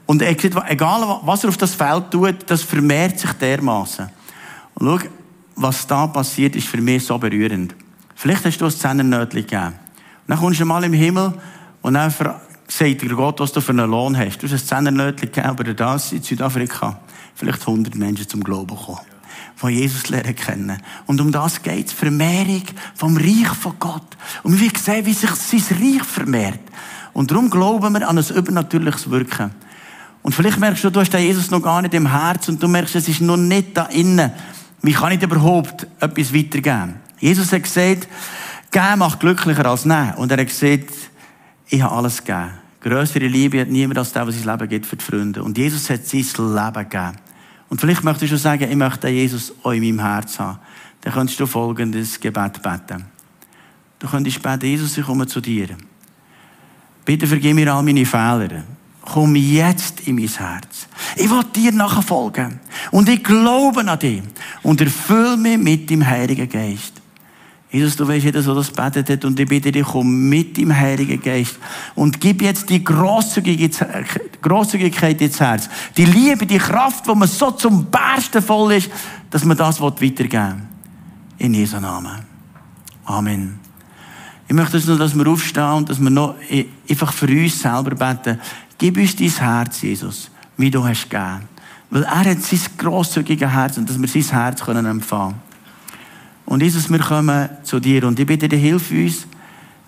Und 0.06 0.22
sieht, 0.22 0.56
egal 0.68 1.20
was 1.24 1.44
er 1.44 1.50
auf 1.50 1.58
das 1.58 1.74
Feld 1.74 2.12
tut, 2.12 2.36
das 2.46 2.62
vermehrt 2.62 3.20
sich 3.20 3.32
dermaßen. 3.34 4.10
Und 4.76 4.88
schau, 4.88 5.08
was 5.56 5.88
da 5.88 6.08
passiert, 6.08 6.56
ist 6.56 6.68
für 6.68 6.82
mich 6.82 7.06
so 7.06 7.18
berührend. 7.18 7.76
Vielleicht 8.16 8.46
hast 8.46 8.60
du 8.60 8.66
ein 8.66 8.72
Zehnnötchen 8.72 9.42
gegeben. 9.42 9.68
Und 9.68 9.74
dann 10.28 10.40
kommst 10.40 10.60
du 10.60 10.66
mal 10.66 10.84
im 10.84 10.94
Himmel 10.94 11.34
und 11.82 11.96
dann 11.96 12.12
sagt 12.68 13.02
dir 13.02 13.16
Gott, 13.16 13.40
was 13.40 13.52
du 13.52 13.62
für 13.62 13.72
einen 13.72 13.90
Lohn 13.90 14.18
hast. 14.18 14.42
Du 14.42 14.48
hast 14.48 14.72
ein 14.72 14.86
Zehnnötchen 14.86 15.32
gegeben, 15.32 15.48
aber 15.48 15.64
das 15.64 16.12
in 16.12 16.22
Südafrika 16.22 17.00
vielleicht 17.36 17.62
100 17.62 17.96
Menschen 17.96 18.28
zum 18.28 18.44
Glauben 18.44 18.76
kommen. 18.76 19.00
die 19.64 19.68
Jesus 19.70 20.10
lernen 20.10 20.36
kennen. 20.36 20.82
Und 21.06 21.22
um 21.22 21.32
das 21.32 21.62
geht 21.62 21.88
es. 21.88 21.94
Vermehrung 21.94 22.64
vom 22.96 23.18
Reich 23.18 23.48
von 23.60 23.74
Gott. 23.80 24.18
Und 24.44 24.60
wir 24.60 24.72
sehen, 24.78 25.06
wie 25.06 25.14
sich 25.14 25.30
sein 25.30 25.78
Reich 25.80 26.04
vermehrt. 26.04 26.60
Und 27.14 27.32
darum 27.32 27.50
glauben 27.50 27.94
wir 27.94 28.08
an 28.08 28.18
ein 28.18 28.26
übernatürliches 28.36 29.10
Wirken. 29.10 29.52
Und 30.22 30.36
vielleicht 30.36 30.60
merkst 30.60 30.84
du, 30.84 30.90
du 30.90 31.00
hast 31.00 31.14
Jesus 31.14 31.52
noch 31.52 31.62
gar 31.62 31.82
nicht 31.82 31.94
im 31.94 32.12
Herz 32.12 32.50
und 32.50 32.62
du 32.62 32.68
merkst, 32.68 32.96
es 32.96 33.08
ist 33.08 33.22
noch 33.22 33.38
nicht 33.38 33.78
da 33.78 33.84
innen. 33.86 34.32
Wie 34.82 34.92
kann 34.92 35.12
ich 35.14 35.22
überhaupt 35.22 35.88
etwas 36.00 36.34
weitergeben? 36.34 36.96
Jesus 37.20 37.52
hat 37.52 37.64
gesagt, 37.64 38.08
geben 38.72 39.00
macht 39.00 39.20
glücklicher 39.20 39.66
als 39.66 39.86
nehmen. 39.86 40.14
Und 40.16 40.32
er 40.32 40.40
hat 40.40 40.48
gesagt, 40.48 40.92
ich 41.70 41.82
habe 41.82 41.96
alles 41.96 42.24
gegeben. 42.24 42.52
Größere 42.82 43.28
Liebe 43.28 43.60
hat 43.60 43.70
niemand 43.70 43.98
als 43.98 44.14
der, 44.14 44.24
der 44.24 44.34
sein 44.34 44.46
Leben 44.46 44.70
gibt 44.70 44.86
für 44.86 44.96
die 44.96 45.04
Freunde. 45.04 45.44
Und 45.44 45.58
Jesus 45.58 45.90
hat 45.90 46.06
sein 46.06 46.22
Leben 46.22 46.90
gegeben. 46.90 47.18
Und 47.70 47.82
vielleicht 47.82 48.04
möchtest 48.04 48.32
du 48.32 48.38
sagen, 48.38 48.70
ich 48.70 48.76
möchte 48.76 49.10
Jesus 49.10 49.54
auch 49.64 49.72
in 49.72 49.84
meinem 49.84 50.00
Herz 50.00 50.40
haben. 50.40 50.60
Dann 51.02 51.14
könntest 51.14 51.40
du 51.40 51.46
folgendes 51.46 52.20
Gebet 52.20 52.62
beten. 52.62 53.06
Du 54.00 54.08
könntest 54.08 54.42
beten, 54.42 54.66
Jesus, 54.66 54.98
ich 54.98 55.06
komme 55.06 55.28
zu 55.28 55.42
dir. 55.42 55.70
Bitte 57.04 57.28
vergib 57.28 57.56
mir 57.56 57.74
all 57.74 57.84
meine 57.84 58.06
Fehler. 58.06 58.64
Komm 59.02 59.36
jetzt 59.36 60.02
in 60.02 60.16
mein 60.16 60.28
Herz. 60.28 60.88
Ich 61.16 61.30
will 61.30 61.44
dir 61.56 61.72
nachfolgen. 61.72 62.60
Und 62.92 63.10
ich 63.10 63.24
glaube 63.24 63.80
an 63.90 64.00
dich. 64.00 64.22
Und 64.64 64.82
erfülle 64.82 65.38
mich 65.38 65.58
mit 65.58 65.90
dem 65.90 66.06
Heiligen 66.06 66.50
Geist. 66.50 67.02
Jesus, 67.70 67.98
du 67.98 68.08
weißt 68.08 68.24
jeder, 68.24 68.42
so 68.42 68.56
das 68.56 68.72
betet 68.72 69.10
hat, 69.10 69.26
und 69.26 69.38
ich 69.40 69.48
bitte 69.48 69.72
dich, 69.72 69.84
komm 69.84 70.30
mit 70.30 70.56
dem 70.56 70.74
Heiligen 70.74 71.22
Geist 71.22 71.60
und 71.96 72.22
gib 72.22 72.42
jetzt 72.42 72.70
die 72.70 72.82
Grosszügigkeit 72.82 75.22
ins 75.22 75.40
Herz. 75.40 75.70
Die 75.98 76.06
Liebe, 76.06 76.46
die 76.46 76.60
Kraft, 76.60 77.06
wo 77.08 77.16
man 77.16 77.28
so 77.28 77.52
zum 77.52 77.88
Bersten 77.88 78.42
voll 78.42 78.72
ist, 78.74 78.90
dass 79.30 79.44
man 79.44 79.58
das 79.58 79.82
weitergeben 79.82 80.30
will. 80.30 81.46
In 81.46 81.54
Jesu 81.54 81.80
Namen. 81.80 82.20
Amen. 83.04 83.60
Ich 84.48 84.56
möchte 84.56 84.80
nur, 84.88 84.98
dass 84.98 85.14
wir 85.14 85.28
aufstehen 85.28 85.74
und 85.74 85.90
dass 85.90 86.00
wir 86.00 86.10
noch 86.10 86.36
einfach 86.90 87.12
für 87.12 87.28
uns 87.28 87.60
selber 87.60 87.96
beten. 87.96 88.40
Gib 88.78 88.98
uns 88.98 89.16
dein 89.16 89.30
Herz, 89.30 89.82
Jesus, 89.82 90.32
wie 90.56 90.72
du 90.72 90.88
hast 90.88 91.10
gegeben. 91.10 91.42
Weil 91.90 92.04
er 92.04 92.32
hat 92.32 92.42
sein 92.42 92.60
grosszügiges 92.78 93.50
Herz 93.50 93.78
und 93.78 93.90
dass 93.90 94.00
wir 94.00 94.08
sein 94.08 94.24
Herz 94.24 94.62
empfangen 94.62 95.02
können. 95.02 95.47
Und 96.48 96.64
Jesus, 96.64 96.90
wir 96.90 97.00
kommen 97.00 97.50
zu 97.64 97.82
dir 97.82 98.06
und 98.06 98.18
ich 98.18 98.26
bitte 98.26 98.48
dir, 98.48 98.58
hilf 98.58 98.90
uns, 98.90 99.28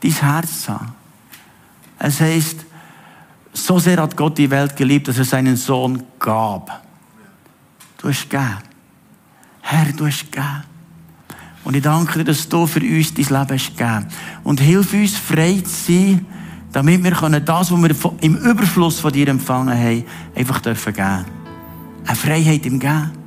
dein 0.02 0.12
Herz 0.12 0.64
zu 0.64 0.74
haben. 0.74 0.94
Es 1.98 2.20
heißt, 2.20 2.66
so 3.54 3.80
sehr 3.80 4.02
hat 4.02 4.16
Gott 4.18 4.38
die 4.38 4.52
Welt 4.52 4.76
geliebt, 4.76 5.08
dass 5.08 5.18
er 5.18 5.24
seinen 5.24 5.56
Sohn 5.56 6.04
gab. 6.20 6.84
Du 7.98 8.10
hast 8.10 8.30
gegeben. 8.30 8.58
Herr, 9.62 9.86
du 9.94 10.06
hast 10.06 10.30
gegeben. 10.30 10.64
Und 11.64 11.78
ich 11.78 11.82
danke 11.82 12.20
dir, 12.20 12.26
dass 12.26 12.50
du 12.50 12.68
für 12.68 12.82
uns 12.82 13.14
dein 13.14 13.26
Leben 13.26 13.54
hast 13.54 13.78
gegeben. 13.78 14.08
Und 14.44 14.60
hilf 14.60 14.94
uns, 14.94 15.16
frei 15.16 15.62
zu 15.64 15.94
sein, 15.94 16.26
damit 16.74 17.02
wir 17.02 17.12
können 17.12 17.44
das, 17.44 17.72
was 17.72 17.82
wir 17.82 18.14
im 18.20 18.36
Überfluss 18.36 19.00
von 19.00 19.14
dir 19.14 19.30
empfangen 19.30 19.78
haben, 19.78 20.04
einfach 20.36 20.60
dürfen 20.60 20.94
geben. 20.94 21.26
Eine 22.06 22.16
Freiheit 22.18 22.66
im 22.66 22.80
Geben. 22.80 23.19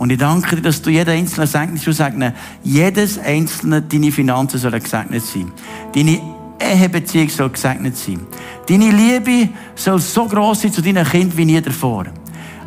Und 0.00 0.10
ich 0.10 0.18
danke 0.18 0.56
dir, 0.56 0.62
dass 0.62 0.80
du 0.80 0.88
jeden 0.88 1.10
Einzelnen 1.10 1.46
segnest 1.46 1.84
sagst, 1.84 2.18
jedes 2.64 3.18
Einzelne, 3.18 3.82
deine 3.82 4.10
Finanzen 4.10 4.58
sollen 4.58 4.82
gesegnet 4.82 5.22
sein. 5.22 5.52
Deine 5.94 6.22
Ehebeziehung 6.58 7.28
soll 7.28 7.50
gesegnet 7.50 7.98
sein. 7.98 8.20
Deine 8.66 8.92
Liebe 8.92 9.50
soll 9.74 9.98
so 9.98 10.24
groß 10.24 10.62
sein 10.62 10.72
zu 10.72 10.80
deinen 10.80 11.06
Kindern 11.06 11.36
wie 11.36 11.44
nie 11.44 11.60
davor. 11.60 12.06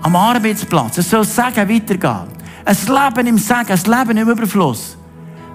Am 0.03 0.15
Arbeitsplatz, 0.15 0.99
es 0.99 1.09
soll 1.09 1.25
Sagen 1.25 1.67
weitergehen. 1.67 2.27
Ein 2.65 2.77
Leben 2.87 3.27
im 3.27 3.37
Sagen, 3.39 3.71
ein 3.71 3.91
Leben 3.91 4.17
im 4.17 4.29
Überfluss. 4.29 4.95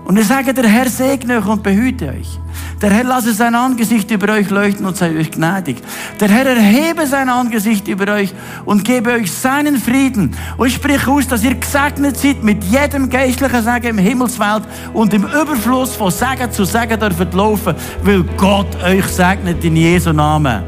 Und 0.09 0.19
ich 0.19 0.27
sage, 0.27 0.55
der 0.55 0.67
Herr 0.67 0.89
segne 0.89 1.37
euch 1.37 1.47
und 1.47 1.63
behüte 1.63 2.09
euch. 2.09 2.41
Der 2.81 2.89
Herr 2.89 3.05
lasse 3.05 3.35
sein 3.35 3.55
Angesicht 3.55 4.11
über 4.11 4.33
euch 4.33 4.49
leuchten 4.49 4.87
und 4.87 4.97
sei 4.97 5.15
euch 5.15 5.31
gnädig. 5.31 5.83
Der 6.19 6.29
Herr 6.31 6.47
erhebe 6.47 7.07
sein 7.07 7.29
Angesicht 7.29 7.87
über 7.89 8.15
euch 8.15 8.33
und 8.65 8.87
gebe 8.87 9.11
euch 9.13 9.31
seinen 9.31 9.77
Frieden. 9.77 10.35
Und 10.57 10.69
ich 10.69 10.77
spreche 10.77 11.11
aus, 11.11 11.29
dass 11.29 11.45
ihr 11.45 11.55
gesegnet 11.55 12.17
seid 12.17 12.43
mit 12.43 12.65
jedem 12.65 13.11
geistlichen 13.11 13.63
Segen 13.63 13.89
im 13.89 13.99
Himmelswelt 13.99 14.63
und 14.95 15.13
im 15.13 15.25
Überfluss 15.25 15.95
von 15.95 16.11
Segen 16.11 16.51
zu 16.53 16.65
Segen 16.65 16.99
dürft 16.99 17.35
laufen, 17.35 17.75
weil 18.03 18.23
Gott 18.39 18.83
euch 18.83 19.05
segnet 19.09 19.63
in 19.63 19.77
Jesu 19.77 20.15
Namen. 20.15 20.63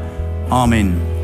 Amen. 0.51 1.20